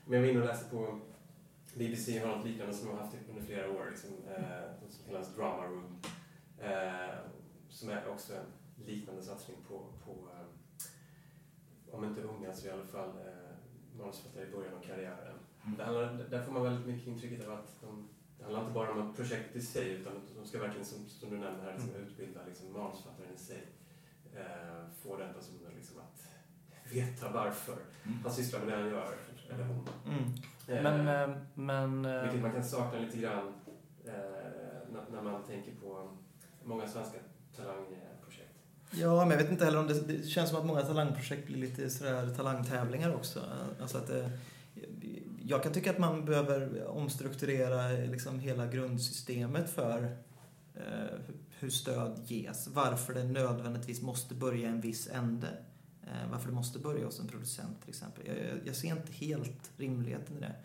[0.06, 1.00] om jag var inne och läste på
[1.74, 5.36] BBC har något liknande som de har haft under flera år, liksom, eh, som kallas
[5.36, 6.02] Drama Room.
[6.60, 7.16] Eh,
[7.70, 8.46] som är också en
[8.86, 10.48] liknande satsning på, på eh,
[11.96, 15.40] om inte unga så i alla fall eh, manusförfattare i början av karriären.
[15.66, 15.78] Mm.
[15.78, 18.92] Det handlar, där får man väldigt mycket intrycket av att de, det handlar inte bara
[18.92, 21.90] om ett projekt i sig utan de ska verkligen, som, som du nämnde här, liksom,
[21.90, 22.08] mm.
[22.08, 23.68] utbilda liksom, manusförfattaren i sig.
[24.36, 26.28] Eh, få den personen liksom, att
[26.92, 28.18] veta varför mm.
[28.24, 29.18] han sysslar med det han gör,
[29.50, 29.88] eller hon.
[30.06, 30.24] Mm.
[30.68, 33.54] Eh, men, eh, men, eh, vilket man kan sakna lite grann
[34.06, 34.14] eh,
[34.92, 36.18] när, när man tänker på
[36.64, 37.18] många svenska
[37.56, 38.17] talanger
[38.92, 41.58] Ja, men jag vet inte heller om det, det känns som att många talangprojekt blir
[41.58, 43.44] lite sådär talangtävlingar också.
[43.82, 44.32] Alltså att det,
[45.44, 50.18] jag kan tycka att man behöver omstrukturera liksom hela grundsystemet för
[50.76, 51.20] eh,
[51.60, 52.68] hur stöd ges.
[52.68, 55.48] Varför det nödvändigtvis måste börja en viss ände.
[56.04, 58.28] Eh, varför det måste börja hos en producent till exempel.
[58.28, 58.36] Jag,
[58.66, 60.56] jag ser inte helt rimligheten i det.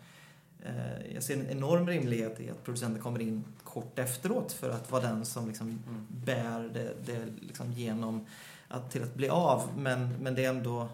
[0.65, 4.91] Eh, jag ser en enorm rimlighet i att producenten kommer in kort efteråt för att
[4.91, 6.07] vara den som liksom mm.
[6.09, 8.25] bär det, det liksom genom
[8.67, 9.69] att, till att bli av.
[9.77, 10.89] Men, men det är ändå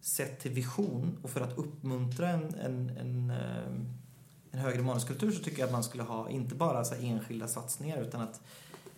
[0.00, 3.66] sett till vision och för att uppmuntra en, en, en, eh,
[4.50, 8.02] en högre manuskultur så tycker jag att man skulle ha inte bara så enskilda satsningar
[8.02, 8.40] utan att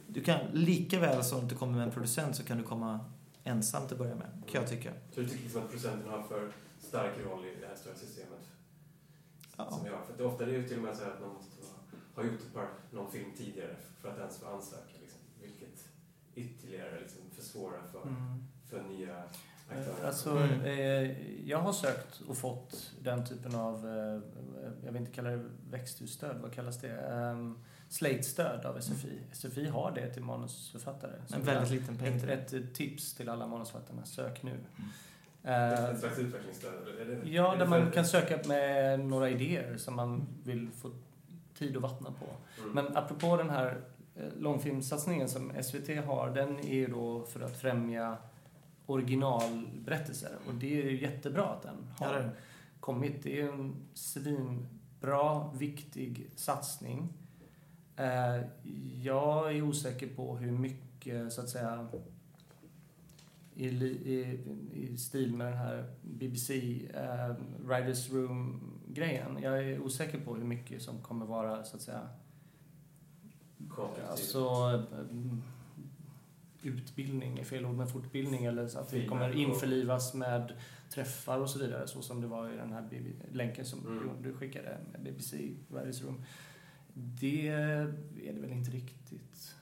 [0.07, 3.01] du kan lika väl som du kommer med en producent så kan du komma
[3.45, 4.91] ensam till att börja med, kan jag tycka.
[5.15, 8.40] Så du tycker liksom att producenten har för stark roll i det här stora systemet?
[9.65, 9.77] Ja.
[9.77, 10.05] Som har.
[10.07, 11.57] För det ofta är det till och med så att man måste
[12.15, 14.95] ha gjort ett par, någon film tidigare för att ens få ansöka.
[15.01, 15.89] Liksom, vilket
[16.35, 18.45] ytterligare liksom, försvårar för, mm.
[18.71, 19.23] för nya
[19.69, 20.07] aktörer.
[20.07, 20.61] Alltså, mm.
[20.61, 24.21] eh, jag har sökt och fått den typen av, eh,
[24.85, 27.11] jag vill inte kalla det växthusstöd, vad kallas det?
[27.13, 27.59] Um,
[27.89, 29.09] Slate-stöd av SFI.
[29.09, 29.33] Mm.
[29.33, 31.13] SFI har det till manusförfattare.
[31.35, 32.31] En väldigt liten peng.
[32.31, 34.57] Ett, ett tips till alla manusförfattarna, sök nu.
[35.45, 35.95] Mm.
[35.95, 36.73] Ett slags utvecklingsstöd?
[37.25, 40.91] Ja, där man kan söka med några idéer som man vill få
[41.55, 42.27] tid att vattna på.
[42.63, 42.73] Mm.
[42.73, 43.81] Men apropå den här
[44.17, 48.17] eh, långfilmssatsningen som SVT har, den är ju då för att främja
[48.87, 50.31] originalberättelser.
[50.49, 52.31] Och det är ju jättebra att den har ja,
[52.81, 53.23] kommit.
[53.23, 57.09] Det är en svinbra, viktig satsning.
[57.97, 58.41] Eh,
[59.03, 61.89] jag är osäker på hur mycket, så att säga,
[63.61, 64.39] i, i,
[64.75, 66.55] i stil med den här BBC
[66.95, 67.35] eh,
[67.65, 69.39] Writers Room-grejen.
[69.43, 72.09] Jag är osäker på hur mycket som kommer vara, så att säga,
[74.11, 74.49] alltså
[75.11, 75.43] mm,
[76.63, 80.53] utbildning är fel ord, men fortbildning eller så att vi kommer införlivas med
[80.91, 82.89] träffar och så vidare, så som det var i den här
[83.33, 84.23] länken som mm.
[84.23, 85.37] du skickade med BBC
[85.69, 86.25] Writers Room.
[86.95, 89.55] Det är det väl inte riktigt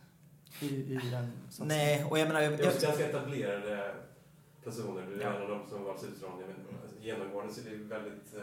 [0.60, 1.68] i, i den satsningen.
[1.68, 2.40] Nej, och jag menar...
[2.40, 3.94] Jag, Det är också jag, ganska etablerade
[4.64, 5.06] personer.
[5.06, 5.36] Du är Ja.
[5.36, 6.30] en av dem som valts ut från.
[6.40, 8.42] Jag genomgående så är det väldigt eh,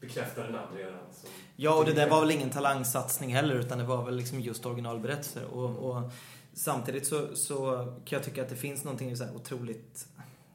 [0.00, 0.98] bekräftade namn redan.
[1.12, 4.40] Som ja, och det där var väl ingen talangsatsning heller, utan det var väl liksom
[4.40, 5.44] just originalberättelser.
[5.44, 6.10] Och, och
[6.52, 10.06] samtidigt så, så kan jag tycka att det finns någonting så här otroligt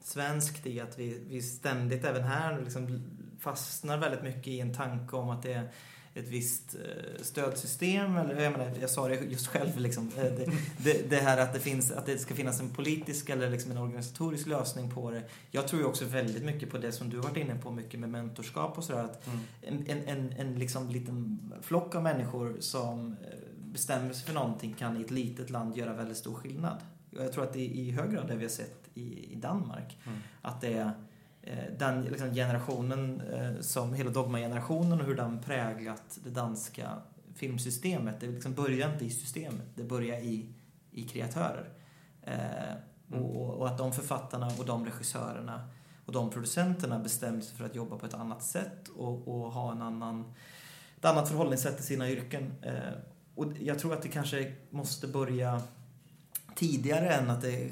[0.04, 3.02] svenskt i att vi, vi ständigt, även här, liksom
[3.40, 5.70] fastnar väldigt mycket i en tanke om att det är
[6.14, 10.12] ett visst eh, stödsystem, eller jag menar, jag sa det just själv liksom.
[10.18, 10.46] Eh, Det,
[10.78, 13.78] det, det här att det, finns, att det ska finnas en politisk eller liksom en
[13.78, 15.24] organisatorisk lösning på det.
[15.52, 18.00] Jag tror ju också väldigt mycket på det som du har varit inne på, mycket
[18.00, 19.04] med mentorskap och sådär.
[19.04, 19.28] Att
[19.64, 19.84] Mm.
[19.88, 24.98] en, en, en, liksom liten flock av människor som eh, bestämmer sig för någonting kan
[24.98, 26.78] i ett litet land göra väldigt stor skillnad.
[27.10, 29.98] Jag tror att det är i hög grad det vi har sett i, i Danmark.
[30.06, 30.20] Mm.
[30.42, 30.92] Att det är
[31.44, 36.90] Eh, den liksom generationen, eh, som hela Dogma-generationen och hur den präglat det danska
[37.36, 38.20] filmsystemet.
[38.20, 40.50] Det liksom börjar inte i systemet, det börjar i,
[40.92, 41.70] i kreatörer.
[42.24, 43.26] Mm.
[43.26, 45.70] och, och att de författarna och de regissörerna
[46.06, 49.72] och de producenterna bestämde sig för att jobba på ett annat sätt och, och ha
[49.72, 50.34] en annan,
[50.98, 52.54] ett annat förhållningssätt till sina yrken.
[53.36, 55.62] Och jag tror att det kanske måste börja
[56.62, 57.72] tidigare än att det är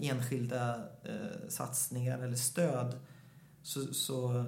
[0.00, 3.00] enskilda eh, satsningar eller stöd.
[3.62, 4.44] Så, så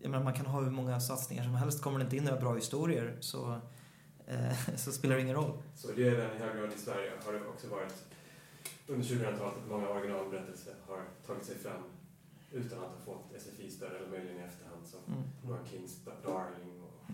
[0.00, 1.82] jag menar, man kan ha hur många satsningar som helst.
[1.82, 3.60] Kommer det inte in några bra historier så,
[4.26, 5.52] eh, så spelar det ingen roll.
[5.76, 7.94] Så det är den i hög grad i Sverige har det också varit
[8.86, 11.82] under 2000-talet att många originalberättelser har tagit sig fram
[12.52, 15.22] utan att ha fått SFI-stöd eller möjligen i efterhand som Mm.
[15.44, 17.10] Rowan Kings Darling och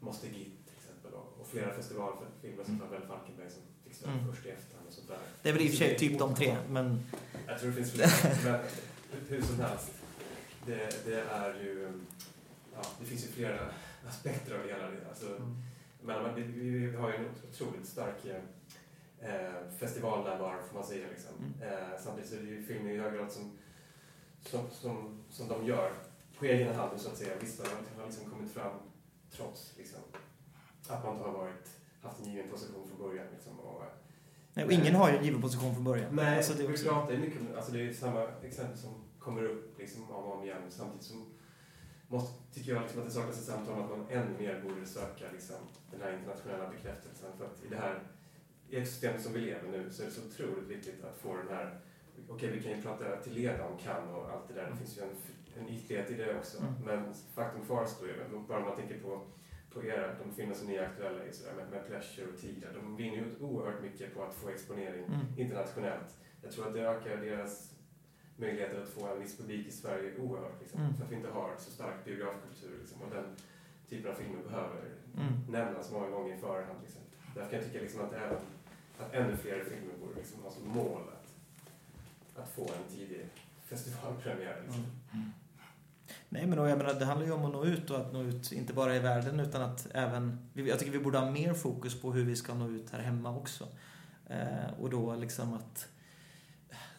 [0.00, 3.62] Moster Git till exempel och, och flera festivalfilmer som Farväl Falkenberg som
[3.94, 4.32] stöd Mm.
[4.32, 5.18] först i efterhand och sånt där.
[5.42, 7.00] Det är väl i och för sig typ de tre, men
[7.46, 8.08] Jag tror det finns fler,
[8.44, 8.60] men
[9.28, 9.90] hur som helst.
[10.66, 11.92] Det, det är ju,
[12.74, 13.58] ja, det finns ju flera
[14.08, 14.88] aspekter av det hela.
[15.08, 16.24] Alltså, Mm.
[16.24, 18.24] men vi, har ju en otroligt stark
[19.20, 21.06] eh, festivalnärvaro får man säga.
[21.10, 21.30] Liksom.
[21.62, 21.72] Mm.
[21.72, 23.58] Eh, samtidigt så är det ju filmer i hög grad som,
[24.46, 25.92] som, som, som de gör
[26.38, 27.36] på egen hand så att säga.
[27.40, 27.62] Vissa
[27.98, 28.72] har liksom kommit fram
[29.36, 30.00] trots liksom,
[30.88, 31.68] att man inte har varit,
[32.04, 33.26] haft en given position från början.
[33.32, 33.82] Liksom, och,
[34.54, 36.14] nej, och ingen har ju en given position från början.
[36.16, 39.44] Nej, Alltså, det är också, pratar mycket om, alltså det är samma exempel som kommer
[39.44, 41.34] upp liksom om och om igen samtidigt som
[42.08, 44.86] måste, tycker jag liksom att det saknas ett samtal om att man ännu mer borde
[44.86, 45.56] söka liksom,
[45.90, 48.02] den här internationella bekräftelsen för att i det här
[48.84, 51.80] system som vi lever nu så är det så otroligt viktigt att få den här
[52.28, 54.70] Okej, vi kan ju prata till leda om kan och allt det där.
[54.70, 55.16] Det finns ju en,
[55.60, 56.58] en ytlighet i det också.
[56.58, 56.74] Mm.
[56.84, 58.14] Men faktum kvarstår ju,
[58.48, 59.20] bara man tänker på,
[59.74, 62.72] på era, de filmer som ni är aktuella i, sådär, med, med Pleasure och Tigra,
[62.72, 65.20] de vinner ju oerhört mycket på att få exponering Mm.
[65.36, 66.16] internationellt.
[66.42, 67.74] Jag tror att det ökar deras
[68.36, 70.60] möjligheter att få en viss publik i Sverige oerhört.
[70.60, 70.94] Liksom, Mm.
[70.94, 72.78] För att vi inte har så stark biografkultur.
[72.78, 73.24] Liksom, och den
[73.88, 74.82] typen av filmer behöver
[75.16, 75.32] Mm.
[75.48, 76.78] nämnas många gånger i förhand.
[76.82, 77.02] Liksom.
[77.34, 78.38] Därför kan jag tycka liksom, att, även,
[78.98, 81.34] att ännu fler filmer borde liksom, ha som mål att,
[82.42, 83.26] att få en tidig
[83.64, 84.62] festivalpremiär.
[84.64, 84.84] Liksom.
[85.12, 85.30] Mm.
[86.34, 88.52] Nej men jag menar, det handlar ju om att nå ut och att nå ut
[88.52, 90.38] inte bara i världen utan att även...
[90.54, 93.36] Jag tycker vi borde ha mer fokus på hur vi ska nå ut här hemma
[93.36, 93.68] också.
[94.26, 95.88] Eh, och då liksom att...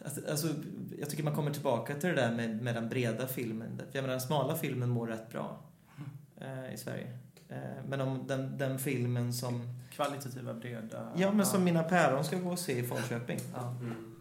[0.04, 0.48] att- Alltså,
[0.98, 3.80] jag tycker man kommer tillbaka till det där med, med den breda filmen.
[3.92, 5.58] Jag menar, den smala filmen mår rätt bra
[6.40, 7.18] eh, i Sverige.
[7.48, 7.58] Eh,
[7.88, 9.62] men om den, den filmen som...
[9.90, 11.12] Kvalitativa, breda...
[11.16, 13.38] Ja, men som Mina päron ska gå och se i Falköping.
[13.54, 13.70] Ja.
[13.80, 14.15] Mm.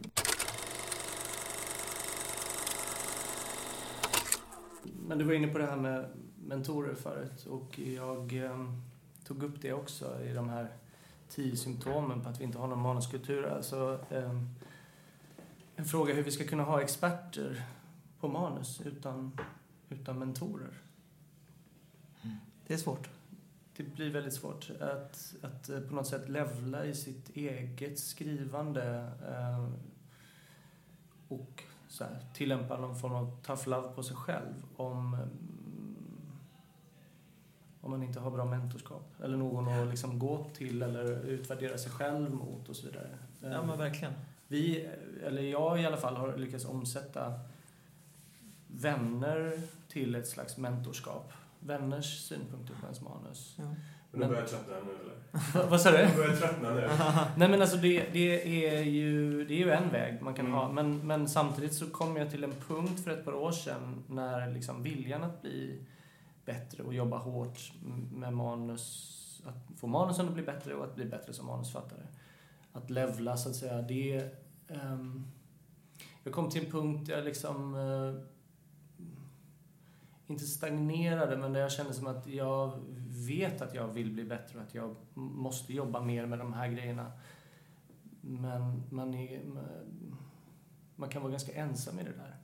[5.07, 6.09] Men du var inne på det här med
[6.47, 8.73] mentorer förut och jag eh,
[9.23, 10.67] tog upp det också i de här
[11.29, 13.45] tio symptomen på att vi inte har någon manuskultur.
[13.45, 14.41] Alltså, eh,
[15.75, 17.63] en fråga hur vi ska kunna ha experter
[18.19, 19.37] på manus utan,
[19.89, 20.81] utan mentorer.
[22.67, 23.09] Det är svårt.
[23.77, 29.11] Det blir väldigt svårt att, att eh, på något sätt levla i sitt eget skrivande
[29.29, 29.69] eh,
[31.27, 31.63] och
[31.95, 35.95] så här, tillämpa någon form av tough love på sig själv om, mm,
[37.81, 41.91] om man inte har bra mentorskap eller någon att liksom gå till eller utvärdera sig
[41.91, 43.09] själv mot och så vidare.
[43.41, 44.13] Ja, men verkligen.
[44.47, 44.89] Vi,
[45.23, 47.39] eller jag i alla fall, har lyckats omsätta
[48.67, 51.33] vänner till ett slags mentorskap.
[51.59, 53.55] Vänners synpunkter på ens manus.
[53.57, 53.63] Ja.
[54.19, 55.15] Men du börjar tröttna nu eller?
[55.63, 55.97] Va- Vad sa du?
[55.97, 56.89] Du börjar tröttna nu.
[57.37, 60.57] Nej men alltså det, det, är ju, det är ju en väg man kan Mm.
[60.57, 60.71] ha.
[60.71, 64.51] Men, men samtidigt så kom jag till en punkt för ett par år sedan när
[64.53, 65.79] liksom viljan att bli
[66.45, 67.73] bättre och jobba hårt
[68.13, 69.11] med manus,
[69.45, 72.07] att få manusen att bli bättre och att bli bättre som manusfattare.
[72.73, 74.29] Att levla så att säga, det...
[74.67, 75.23] ehm,
[76.23, 77.75] jag kom till en punkt där jag liksom...
[77.75, 78.21] eh,
[80.27, 82.71] inte stagnerade, men där jag kände som att jag
[83.15, 86.67] vet att jag vill bli bättre och att jag måste jobba mer med de här
[86.67, 87.11] grejerna.
[88.21, 89.41] Men man, är,
[90.95, 92.35] man kan vara ganska ensam i det där.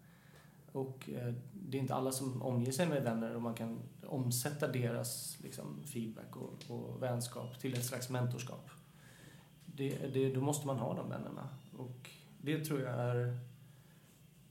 [0.71, 4.67] Och eh, det är inte alla som omger sig med vänner och man kan omsätta
[4.67, 8.69] deras liksom, feedback och, och vänskap till ett slags mentorskap.
[9.65, 11.49] Det, det, då måste man ha de vännerna.
[11.77, 12.09] Och
[12.41, 13.39] det tror jag är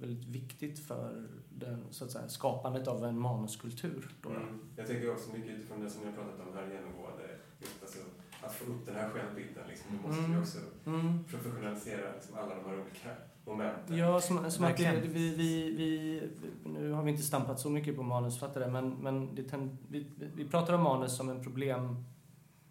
[0.00, 4.14] väldigt viktigt för den, så att säga, skapandet av en manuskultur.
[4.22, 4.28] Då.
[4.30, 4.58] Mm.
[4.76, 7.28] Jag tänker också mycket utifrån det som ni har pratat om här genomgående,
[7.60, 7.98] just alltså,
[8.42, 9.68] att få upp den här självbilden.
[9.68, 9.86] Liksom.
[9.96, 10.32] Du måste Mm.
[10.32, 11.24] ju också Mm.
[11.24, 13.10] professionalisera liksom, alla de här olika
[13.44, 13.96] momenten.
[13.96, 16.22] Ja, som, som att vi, vi, vi,
[16.64, 19.42] nu har vi inte stampat så mycket på manusfattare, men, men det
[19.88, 22.04] vi, vi pratar om manus som en problem,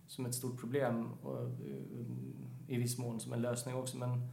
[0.08, 1.50] som ett stort problem och eh,
[2.68, 3.98] i viss mån som en lösning också.
[3.98, 4.28] Men,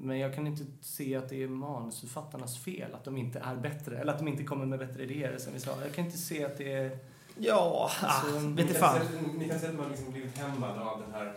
[0.00, 3.98] men jag kan inte se att det är manusförfattarnas fel att de inte är bättre,
[3.98, 5.70] eller att de inte kommer med bättre idéer, som vi sa.
[5.84, 6.98] Jag kan inte se att det är...
[7.38, 9.00] Ja, Alltså, ah, ni Ni vet kan, fan.
[9.06, 11.32] se, ni kan se att man liksom blivit hämmad av den här,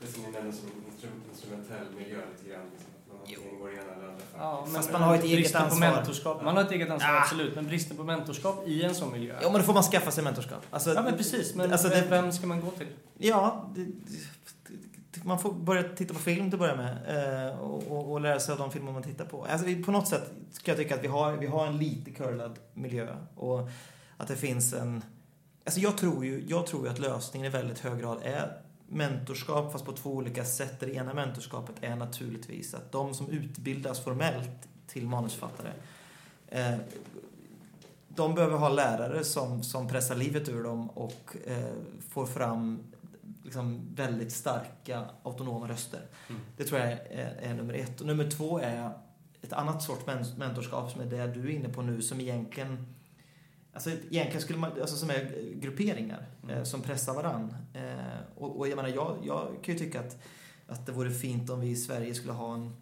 [0.00, 2.64] det som ni nämnde som instru- instrumentell miljö lite grann.
[2.70, 2.84] Liksom,
[4.38, 5.88] Ja, men Fast man har ett eget ansvar.
[5.90, 7.20] På mentorskap, man har ett eget ansvar, Ah.
[7.20, 9.38] absolut, men bristen på mentorskap i en sån miljö.
[9.42, 10.62] Ja, men då får man skaffa sig mentorskap.
[10.70, 11.54] Alltså, Ja, men precis.
[11.54, 12.86] Men alltså, vem- det- vem ska man gå till?
[13.18, 13.86] Ja, det,
[15.22, 18.40] man får börja titta på film till att börja med eh, och, och, och lära
[18.40, 19.44] sig av de filmer man tittar på.
[19.44, 22.10] Alltså, vi- på något sätt ska jag tycka att vi har, vi har en lite
[22.10, 23.68] curlad miljö och
[24.16, 25.02] att det finns en...
[25.64, 28.56] Alltså jag tror ju jag tror ju att lösningen i väldigt hög grad är
[28.88, 30.80] mentorskap fast på två olika sätt.
[30.80, 35.72] Det ena mentorskapet är naturligtvis att de som utbildas formellt till manusförfattare
[36.48, 36.74] eh,
[38.08, 41.72] de behöver ha lärare som, som pressar livet ur dem och eh,
[42.10, 42.78] får fram
[43.48, 46.00] liksom, väldigt starka autonoma röster.
[46.28, 46.40] Mm.
[46.56, 48.00] Det tror jag är, är nummer ett.
[48.00, 48.90] Och nummer två är
[49.42, 52.94] ett annat sorts men- mentorskap som är det du är inne på nu som egentligen
[53.72, 56.56] Alltså egentligen skulle man, alltså som är grupperingar Mm.
[56.56, 57.54] eh, som pressar varann.
[57.74, 60.16] Eh, och, och jag menar, jag, jag kan ju tycka att,
[60.66, 62.76] att det vore fint om vi i Sverige skulle ha en,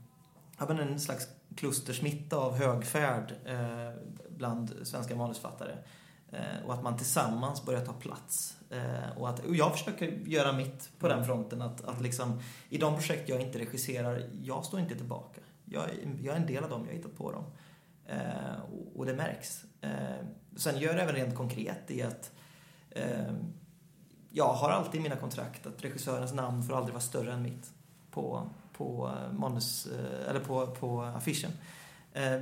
[0.59, 5.77] ja, men en slags klustersmitta av högfärd eh, bland svenska manusfattare.
[6.37, 8.57] Eh, och att man tillsammans börjar ta plats.
[8.71, 11.63] Eh, och, att, och jag försöker göra mitt på den fronten.
[11.63, 15.41] Att, att liksom, I de projekt jag inte regisserar, jag står inte tillbaka.
[15.65, 17.45] Jag, är- jag är en del av dem, jag har hittat på dem.
[18.07, 19.65] Eh, och, och det märks.
[20.57, 22.31] Sen gör jag även rent konkret i att
[24.31, 27.71] jag har alltid i mina kontrakt att regissörens namn får aldrig vara större än mitt
[28.11, 29.89] på, på manus,
[30.29, 31.51] eller på, på affischen.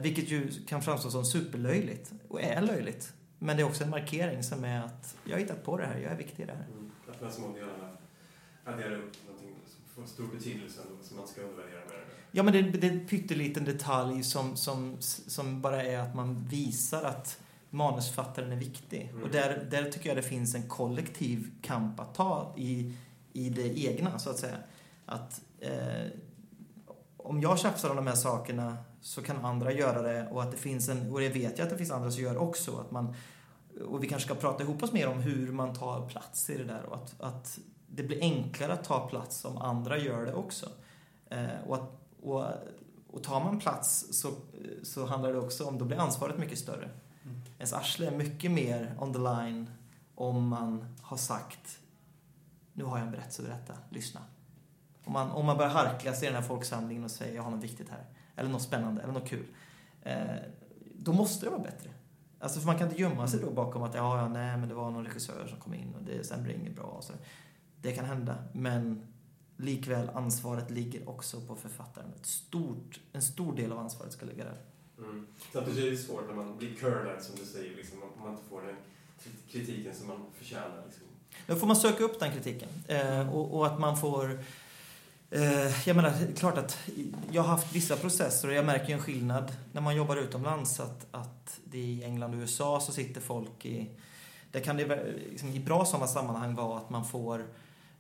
[0.01, 3.13] Vilket ju kan framstå som superlöjligt och är löjligt.
[3.45, 5.99] Men det är också en markering som är att jag har hittat på det här,
[5.99, 6.67] jag är viktig i det här.
[6.73, 6.91] Mm.
[7.09, 7.97] Att de här små delarna
[8.65, 12.05] adderar upp någonting som får stor betydelse ändå, som man ska undervärdera med det.
[12.31, 16.45] Ja, men det, det är en pytteliten detalj som, som, som bara är att man
[16.45, 17.41] visar att
[17.71, 19.09] manusfattaren är viktig.
[19.11, 19.23] Mm.
[19.23, 22.97] Och där, där tycker jag det finns en kollektiv kamp att ta i,
[23.33, 24.57] i det egna, så att säga.
[25.07, 26.07] Att eh,
[27.17, 30.57] om jag tjafsar om de här sakerna så kan andra göra det och att det
[30.57, 33.15] finns en, och det vet jag att det finns andra som gör också, att man,
[33.81, 36.65] och vi kanske ska prata ihop oss mer om hur man tar plats i det
[36.65, 40.71] där och att, att det blir enklare att ta plats om andra gör det också.
[41.31, 41.91] Eh, och, att,
[42.23, 42.45] och,
[43.11, 44.31] och tar man plats så,
[44.83, 46.91] så handlar det också om, då blir ansvaret mycket större.
[47.25, 47.41] Mm.
[47.59, 49.71] Ens arsle är mycket mer on the line
[50.15, 51.79] om man har sagt
[52.75, 54.21] nu har jag en berättelse att berätta, lyssna.
[55.05, 57.51] Om man, om man börjar harkla sig i den här folksamlingen och säger jag har
[57.51, 58.05] något viktigt här,
[58.37, 59.47] eller något spännande, eller något kul.
[60.03, 60.17] Eh,
[60.95, 61.91] då måste det vara bättre.
[62.45, 64.75] Alltså för man kan inte gömma sig då bakom att ja, ja, nej, men det
[64.75, 66.85] var någon regissör som kom in och det, sen blir det inget bra.
[66.85, 67.13] Och så.
[67.81, 69.07] Det kan hända, men
[69.57, 72.13] likväl ansvaret ligger också på författaren.
[72.21, 74.61] Ett stort, en stor del av ansvaret ska ligga där.
[74.99, 75.27] Mm.
[75.53, 78.45] Samtidigt är det svårt när man blir curlad, som du säger, liksom, om man inte
[78.49, 78.77] får den
[79.51, 80.83] kritiken som man förtjänar.
[80.85, 81.03] Liksom.
[81.47, 82.69] Då får man söka upp den kritiken.
[82.87, 84.39] Eh, och, och att man får...
[85.31, 86.79] Eh, jag menar, klart att
[87.31, 90.81] jag har haft vissa processer och jag märker ju en skillnad när man jobbar utomlands.
[90.81, 93.91] Att, att det i England och USA så sitter folk i...
[94.51, 97.47] Där kan det liksom, i bra sådana sammanhang vara att man får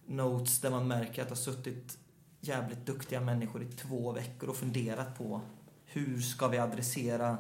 [0.07, 1.99] notes där man märker att det har suttit
[2.41, 5.41] jävligt duktiga människor i två veckor och funderat på
[5.87, 7.39] hur ska vi adressera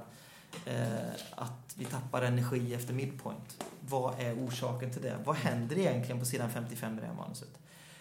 [0.66, 3.64] eh, att vi tappar energi efter midpoint.
[3.80, 5.16] Vad är orsaken till det?
[5.24, 7.58] Vad händer egentligen på sidan 55 i det här manuset?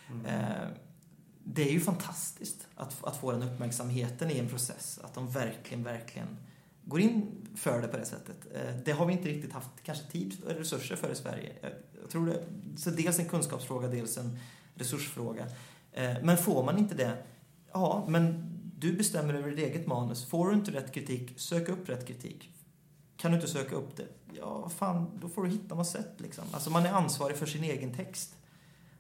[0.10, 0.26] Mm.
[0.26, 0.68] Eh,
[1.44, 5.00] det är ju fantastiskt att, att få den uppmärksamheten i en process.
[5.04, 6.38] Att de verkligen, verkligen
[6.84, 8.38] går in för det på det sättet.
[8.54, 11.54] Eh, det har vi inte riktigt haft kanske tid och resurser för i Sverige.
[11.62, 12.44] Jag, tror det
[12.78, 14.40] så dels en kunskapsfråga, dels en
[14.76, 15.48] resursfråga.
[15.92, 17.18] Eh, men får man inte det,
[17.74, 20.26] ja, men du bestämmer över ditt eget manus.
[20.26, 22.50] Får du inte rätt kritik, sök upp rätt kritik.
[23.18, 24.08] Kan du inte söka upp det?
[24.34, 26.44] Ja, fan, då får du hitta något sätt liksom.
[26.52, 28.36] Alltså man är ansvarig för sin egen text.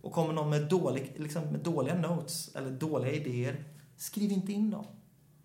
[0.03, 3.63] Och kommer någon med, dålig, liksom, med dåliga notes eller dåliga idéer,
[3.97, 4.85] skriv inte in dem.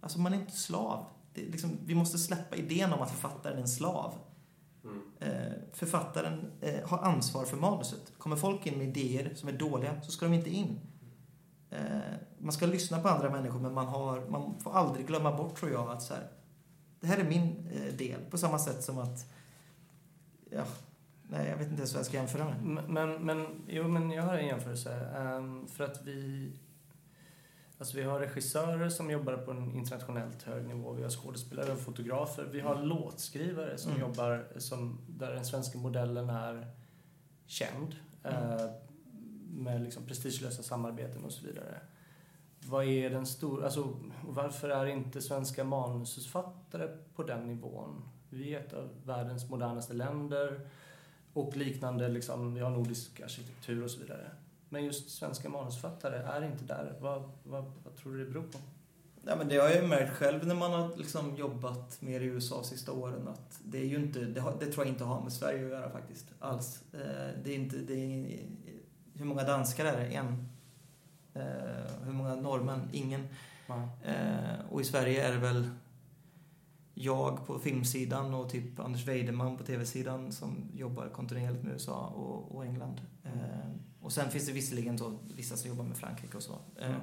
[0.00, 1.06] Alltså man är inte slav.
[1.34, 4.14] Det liksom, vi måste släppa idén om att författaren är en slav.
[4.84, 5.02] Mm.
[5.20, 8.12] Eh, författaren eh, har ansvar för manuset.
[8.18, 10.80] Kommer folk in med idéer som är dåliga så ska de inte in.
[11.70, 12.00] Eh,
[12.38, 15.72] man ska lyssna på andra människor men man, har, man får aldrig glömma bort tror
[15.72, 16.30] jag att så här,
[17.00, 18.20] det här är min eh, del.
[18.30, 19.32] På samma sätt som att,
[20.50, 20.64] ja,
[21.30, 22.62] nej jag vet inte ens vad jag ska jämföra med.
[22.64, 24.94] Men, men, men, jo, men jag har en jämförelse.
[25.16, 26.52] Ehm, för att vi...
[27.78, 30.92] Alltså vi har regissörer som jobbar på en internationellt hög nivå.
[30.92, 32.44] Vi har skådespelare och fotografer.
[32.44, 34.00] Vi har låtskrivare som Mm.
[34.02, 36.66] jobbar som, där den svenska modellen är
[37.46, 37.96] känd.
[38.22, 38.42] Mm.
[38.42, 38.70] eh,
[39.50, 41.80] med liksom prestigelösa samarbeten och så vidare.
[42.66, 43.64] Vad är den stora...
[43.64, 43.96] Alltså,
[44.28, 48.08] varför är inte svenska manusförfattare på den nivån?
[48.30, 50.68] Vi är ett av världens modernaste länder
[51.40, 54.30] och liknande, liksom, vi har nordisk arkitektur och så vidare.
[54.68, 56.96] Men just svenska manusförfattare är inte där.
[57.00, 58.58] Vad, vad, vad tror du det beror på?
[59.26, 62.24] Ja, men det har jag ju märkt själv när man har liksom jobbat mer i
[62.24, 65.20] USA sista åren att det är ju inte, det, har, det tror jag inte har
[65.22, 66.82] med Sverige att göra faktiskt, alls.
[66.92, 66.98] Eh,
[67.44, 68.38] Det är inte, det är,
[69.14, 70.06] hur många danskar är det?
[70.06, 70.48] En.
[71.34, 71.42] Eh,
[72.04, 72.88] Hur många norrmän?
[72.92, 73.28] Ingen.
[74.04, 75.70] Eh, Och i Sverige är det väl
[77.00, 82.56] jag på filmsidan och typ Anders Weideman på tv-sidan som jobbar kontinuerligt med USA och,
[82.56, 83.00] och England.
[83.24, 83.30] Eh,
[84.02, 86.52] Och sen finns det visserligen så, vissa som jobbar med Frankrike och så.
[86.80, 87.00] Eh, Mm.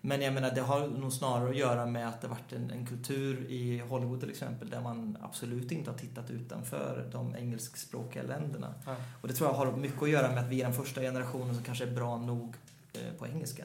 [0.00, 2.86] men jag menar, det har nog snarare att göra med att det varit en, en
[2.86, 8.74] kultur i Hollywood till exempel där man absolut inte har tittat utanför de engelskspråkiga länderna.
[8.86, 8.96] Ja.
[9.20, 11.54] Och det tror jag har mycket att göra med att vi är den första generationen
[11.54, 12.54] som kanske är bra nog
[12.92, 13.64] eh, på engelska.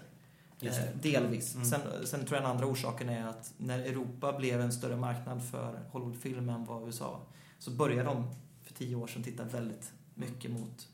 [0.64, 1.55] Eh, delvis.
[1.55, 1.66] Mm.
[1.66, 5.43] Sen, sen tror jag den andra orsaken är att när Europa blev en större marknad
[5.43, 7.22] för Hollywoodfilm än vad USA
[7.59, 8.28] så började de
[8.64, 10.88] för tio år sedan titta väldigt mycket mot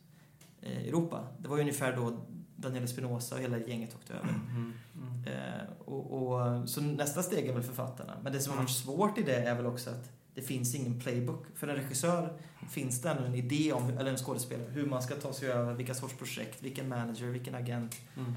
[0.62, 1.28] eh, Europa.
[1.40, 2.18] Det var ju ungefär då
[2.56, 4.30] Daniel Espinosa och hela gänget åkte över.
[4.30, 4.74] Mm.
[4.96, 5.24] Mm.
[5.26, 8.14] Eh, och, och, så nästa steg är väl författarna.
[8.24, 8.66] Men det som har Mm.
[8.66, 11.46] varit svårt i det är väl också att det finns ingen playbook.
[11.56, 12.34] För en regissör
[12.70, 15.74] finns det ändå en idé om, eller en skådespelare, hur man ska ta sig över,
[15.74, 17.96] vilka sorts projekt, vilken manager, vilken agent.
[18.18, 18.34] Mm.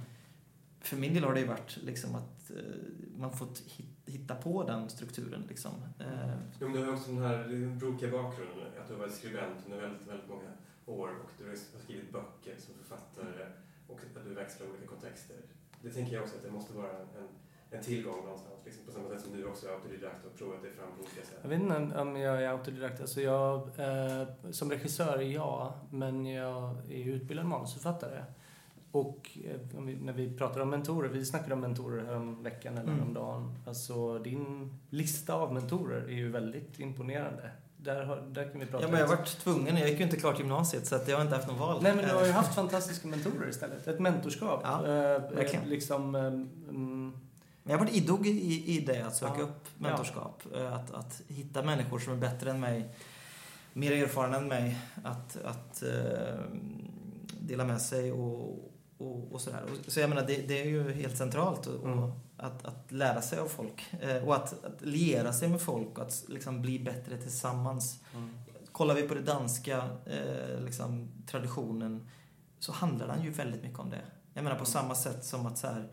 [0.80, 2.56] För min del har det ju varit liksom att eh,
[3.16, 5.44] man fått hit- hitta på den strukturen.
[5.48, 5.70] Liksom.
[5.98, 6.06] Eh,
[6.60, 9.80] Jo, men du har också den här brokiga bakgrunden, att du har varit skribent under
[9.80, 10.50] väldigt, väldigt många
[10.86, 13.46] år och du har skrivit böcker som författare
[13.88, 15.36] och att du växlar olika kontexter.
[15.82, 17.28] Det tänker jag också att det måste vara en,
[17.78, 20.72] en tillgång någonstans, liksom på samma sätt som du också är autodidakt och provat dig
[20.72, 21.38] fram på olika sätt.
[21.42, 23.00] Jag vet inte om jag är autodidakt.
[23.00, 25.74] Alltså jag, eh, som regissör, ja.
[25.90, 28.24] Men jag är utbildad manusförfattare.
[28.92, 32.72] Och eh, om vi, när vi pratar om mentorer, vi snackade om mentorer härom veckan
[32.78, 32.98] eller Mm.
[32.98, 33.54] häromdagen.
[33.66, 37.50] Alltså din lista av mentorer är ju väldigt imponerande.
[37.76, 39.76] Där, har, där kan vi prata ja, men jag har varit tvungen.
[39.76, 41.82] Jag gick ju inte klart gymnasiet så att jag har inte haft någon val.
[41.82, 43.88] Nej men du har ju Eh, haft fantastiska mentorer istället.
[43.88, 44.60] Ett mentorskap.
[44.64, 45.68] Ja, Eh, verkligen.
[45.68, 47.12] Liksom, mm,
[47.64, 49.42] jag har varit idog i, i det, att söka Ja.
[49.44, 50.42] upp mentorskap.
[50.54, 52.88] Eh, Att, att hitta människor som är bättre än mig,
[53.72, 56.40] mer erfarna än mig, att, att eh,
[57.40, 58.69] dela med sig och,
[59.00, 59.62] och, och sådär.
[59.86, 61.98] Så jag menar, det, det är ju helt centralt och, Mm.
[61.98, 63.84] och att, att lära sig av folk.
[64.00, 67.98] Eh, och att, att liera sig med folk och att liksom bli bättre tillsammans.
[68.14, 68.30] mm.
[68.72, 72.08] Kollar vi på den danska eh, liksom, traditionen
[72.58, 74.00] så handlar den ju väldigt mycket om det.
[74.34, 74.72] Jag menar på Mm.
[74.72, 75.88] samma sätt som att så här,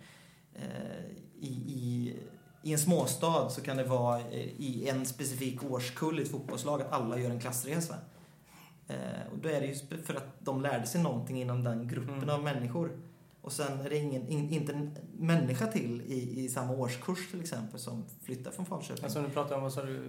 [0.54, 1.06] eh,
[1.40, 2.16] i, i,
[2.64, 6.82] i en småstad så kan det vara eh, i en specifik årskull i ett fotbollslag
[6.82, 7.96] att alla gör en klassresa.
[8.88, 8.96] Eh,
[9.32, 12.30] och då är det ju för att de lärde sig någonting inom den gruppen Mm.
[12.30, 12.92] av människor.
[13.42, 17.42] Och sen är det ingen, in, inte en människa till i, i samma årskurs till
[17.42, 19.04] exempel som flyttar från Falköping.
[19.04, 20.00] Alltså nu pratar om, vad sa du,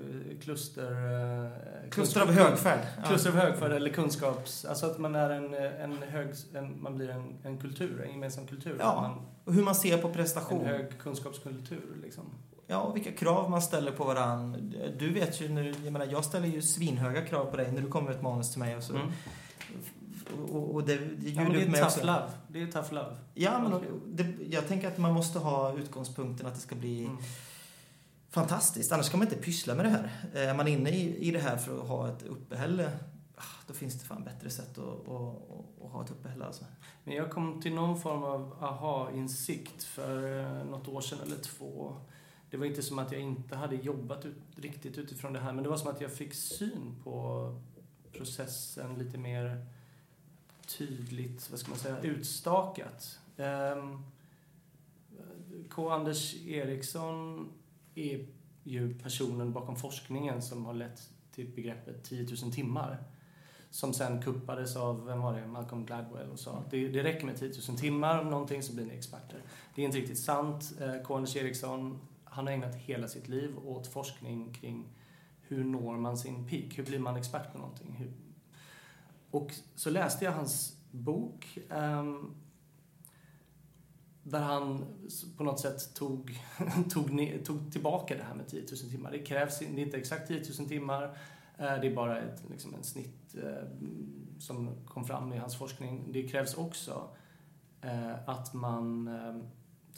[0.43, 0.93] kluster...
[0.93, 2.79] eh, Kluster av kunskap- högfärd.
[3.09, 4.65] Kluster av högfärd eller kunskaps...
[4.65, 6.29] Alltså att man är en, en hög...
[6.55, 8.77] En, man blir en, en kultur, en gemensam kultur.
[8.79, 10.67] Ja, Man, Och hur man ser på en prestation.
[10.67, 12.25] hög kunskapskultur liksom.
[12.71, 14.75] Ja, vilka krav man ställer på varann.
[14.99, 17.89] Du vet ju, du- jag menar, jag ställer ju svinhöga krav på dig när du
[17.89, 18.95] kommer med ett manus till mig och så.
[18.97, 19.09] Mm.
[20.53, 22.01] Och, och det, det Ja, men det är tough också.
[22.07, 22.31] love.
[22.49, 23.17] Det är tough love.
[23.35, 27.17] Ja, men det, jag tänker att man måste ha utgångspunkten att det ska bli Mm.
[28.31, 28.93] fantastiskt.
[28.93, 30.11] Annars kan man inte pyssla med det här.
[30.35, 32.91] Är man inne i, i det här för att ha ett uppehälle,
[33.37, 36.65] ah, då finns det fan bättre sätt att, att, att, att ha ett uppehälle alltså.
[37.05, 41.97] Men jag kom till någon form av aha-insikt för eh, något år sedan eller två.
[42.51, 45.65] Det var inte som att jag inte hade jobbat ut, riktigt utifrån det här, men
[45.65, 47.55] det var som att jag fick syn på
[48.13, 49.67] processen lite mer
[50.67, 53.19] tydligt, vad ska man säga, utstakat.
[53.37, 54.05] Um,
[55.71, 55.91] K.
[55.91, 57.49] Anders Eriksson
[57.95, 58.27] är
[58.63, 63.03] ju personen bakom forskningen som har lett till begreppet 10 000 timmar.
[63.71, 67.27] Som sen kuppades av, vem var det, Malcolm Gladwell och sa att det, det räcker
[67.27, 69.43] med 10 000 timmar om någonting så blir ni experter.
[69.75, 70.73] Det är inte riktigt sant.
[70.81, 71.99] Eh, K Anders Eriksson,
[72.39, 74.89] han har ägnat hela sitt liv åt forskning kring
[75.41, 76.79] hur når man sin peak?
[76.79, 77.93] Hur blir man expert på någonting?
[77.93, 78.13] Hur...
[79.31, 82.35] Och så läste jag hans bok um,
[84.23, 84.85] där han
[85.37, 86.41] på något sätt tog,
[86.91, 89.11] tog, ner, tog tillbaka det här med 10 000 timmar.
[89.11, 91.05] Det krävs det är inte exakt 10 000 timmar,
[91.59, 93.69] eh, det är bara ett, liksom en snitt eh,
[94.39, 96.13] som kom fram i hans forskning.
[96.13, 97.09] Det krävs också
[97.81, 99.49] eh, att man ehm,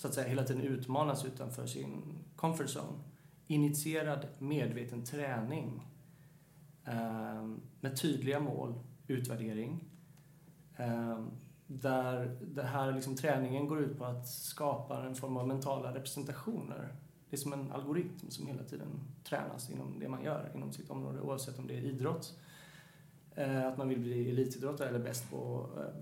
[0.00, 2.02] så att säga hela tiden utmanas utanför sin
[2.36, 2.98] comfort zone.
[3.46, 5.86] Initierad medveten träning
[6.84, 8.74] ehm, med tydliga mål,
[9.06, 9.84] utvärdering
[10.76, 11.30] ehm,
[11.66, 16.94] där det här liksom, träningen går ut på att skapa en form av mentala representationer.
[17.30, 18.88] Det är som en algoritm som hela tiden
[19.24, 22.38] tränas inom det man gör inom sitt område oavsett om det är idrott,
[23.34, 25.94] eh, att man vill bli elitidrottare eller bäst på, eh,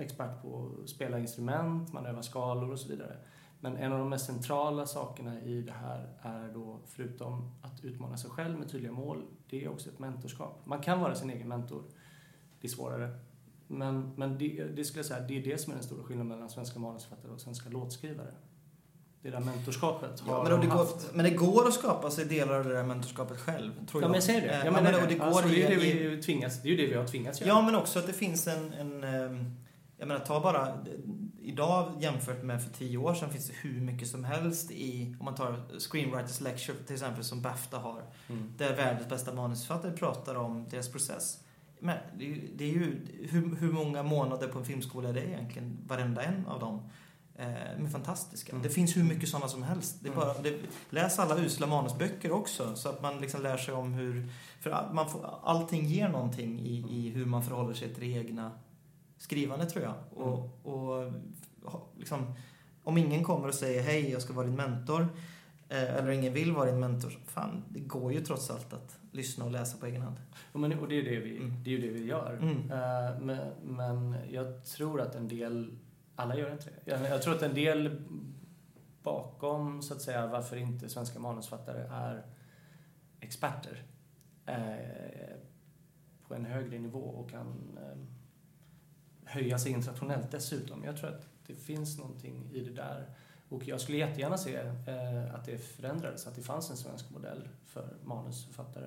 [0.00, 3.16] expert på att spela instrument, man övar skalor och så vidare.
[3.60, 8.16] Men en av de mest centrala sakerna i det här är då, förutom att utmana
[8.16, 10.62] sig själv med tydliga mål, det är också ett mentorskap.
[10.64, 11.82] Man kan vara sin egen mentor.
[12.60, 13.18] Det är svårare.
[13.66, 16.28] Men, men det, det, skulle jag säga, det är det som är den stora skillnaden
[16.28, 18.34] mellan svenska manusförfattare och svenska låtskrivare.
[19.22, 22.64] Det där mentorskapet ja, men, det går, men det går att skapa sig delar av
[22.64, 24.12] det där mentorskapet själv, tror ja, jag.
[24.12, 24.46] men säg det.
[24.46, 26.70] Ja, ja, men, det, och det, går alltså, det, är det, vi tvingas, det är
[26.70, 27.48] ju det vi har tvingats göra.
[27.48, 29.56] Ja, men också att det finns en, en ehm,
[30.00, 30.78] jag menar, ta bara
[31.42, 35.24] idag jämfört med för tio år sedan finns det hur mycket som helst i, om
[35.24, 38.52] man tar Screenwriters Lecture till exempel som Bafta har, mm.
[38.56, 41.44] där världens bästa manusförfattare pratar om deras process.
[41.78, 45.12] Men det är ju, det är ju hur, hur, många månader på en filmskola är
[45.12, 45.78] det egentligen?
[45.86, 46.90] Varenda en av dem.
[47.36, 47.46] Eh,
[47.76, 48.52] de är fantastiska.
[48.52, 48.62] Mm.
[48.62, 49.96] Det finns hur mycket sådana som helst.
[50.00, 50.24] Det är mm.
[50.24, 50.58] bara, det,
[50.90, 54.28] läs alla usla manusböcker också så att man liksom lär sig om hur...
[54.60, 58.50] För man får, allting ger någonting i, i hur man förhåller sig till det egna
[59.20, 59.94] skrivandet tror jag.
[60.10, 61.14] Och, mm.
[61.62, 62.34] och liksom,
[62.84, 65.08] om ingen kommer och säger hej, jag ska vara din mentor
[65.68, 69.44] eh, eller ingen vill vara din mentor, fan, det går ju trots allt att lyssna
[69.44, 70.16] och läsa på egen hand.
[70.52, 71.62] Ja, men, och det är, det, vi, mm.
[71.64, 72.38] det är ju det vi gör.
[72.42, 72.56] Mm.
[72.56, 75.78] Uh, men, men, jag tror att en del,
[76.16, 76.90] alla gör inte det.
[76.90, 78.02] Jag, jag, tror att en del
[79.02, 82.24] bakom, så att säga, varför inte svenska manusfattare är
[83.20, 83.82] experter
[84.48, 85.36] uh,
[86.28, 88.19] på en högre nivå och kan uh,
[89.30, 90.84] höja sig internationellt dessutom.
[90.84, 93.06] Jag tror att det finns någonting i det där.
[93.48, 97.48] Och jag skulle jättegärna se eh, att det förändrades, att det fanns en svensk modell
[97.66, 98.86] för manusförfattare.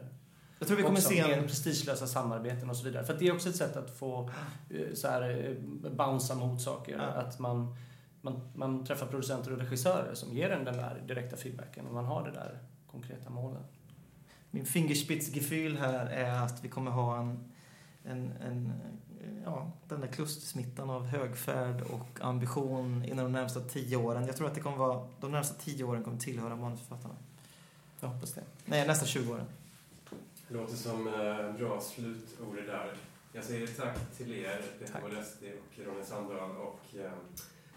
[0.60, 1.44] Jag tror vi kommer se en...
[1.44, 3.06] prestigelösa samarbeten och så vidare.
[3.06, 4.30] För det är också ett sätt att få
[4.70, 6.98] eh, så här, eh, bouncea mot saker.
[6.98, 7.04] Ja.
[7.04, 7.76] Att man,
[8.22, 12.06] man, man träffar producenter och regissörer som ger en den där direkta feedbacken och man
[12.06, 12.60] har det där
[12.92, 13.64] konkreta målen.
[14.52, 17.52] Min fingerspitzgefühl här är att vi kommer ha en,
[18.04, 18.74] en, en
[19.46, 24.28] ja, den där klustersmittan av högfärd och ambition inom de närmsta tio åren.
[24.28, 27.16] Jag tror att det kommer vara, de närmsta tio åren kommer tillhöra manusförfattarna.
[28.04, 28.44] Jag hoppas det.
[28.66, 29.46] Nej, nästa 20 åren.
[30.48, 32.94] Det låter som eh, bra slutord där.
[33.34, 36.52] Jag säger tack till er, Peter Modesti och Ronny Sandahl.
[36.52, 37.12] Och, eh,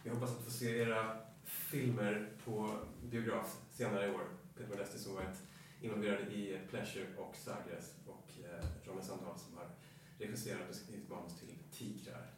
[0.02, 2.70] vi hoppas att få se era filmer på
[3.10, 4.24] biograf senare i år.
[4.56, 5.38] Peter Modesti som varit
[5.80, 9.66] involverad i Pleasure och Sagres och eh, Ronny Sandahl som har
[10.18, 12.30] regisserat och skrivit manus till Tigrar.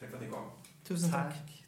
[0.00, 0.50] Tack för att ni kom.
[0.84, 1.34] Tusen tack.
[1.34, 1.65] tack.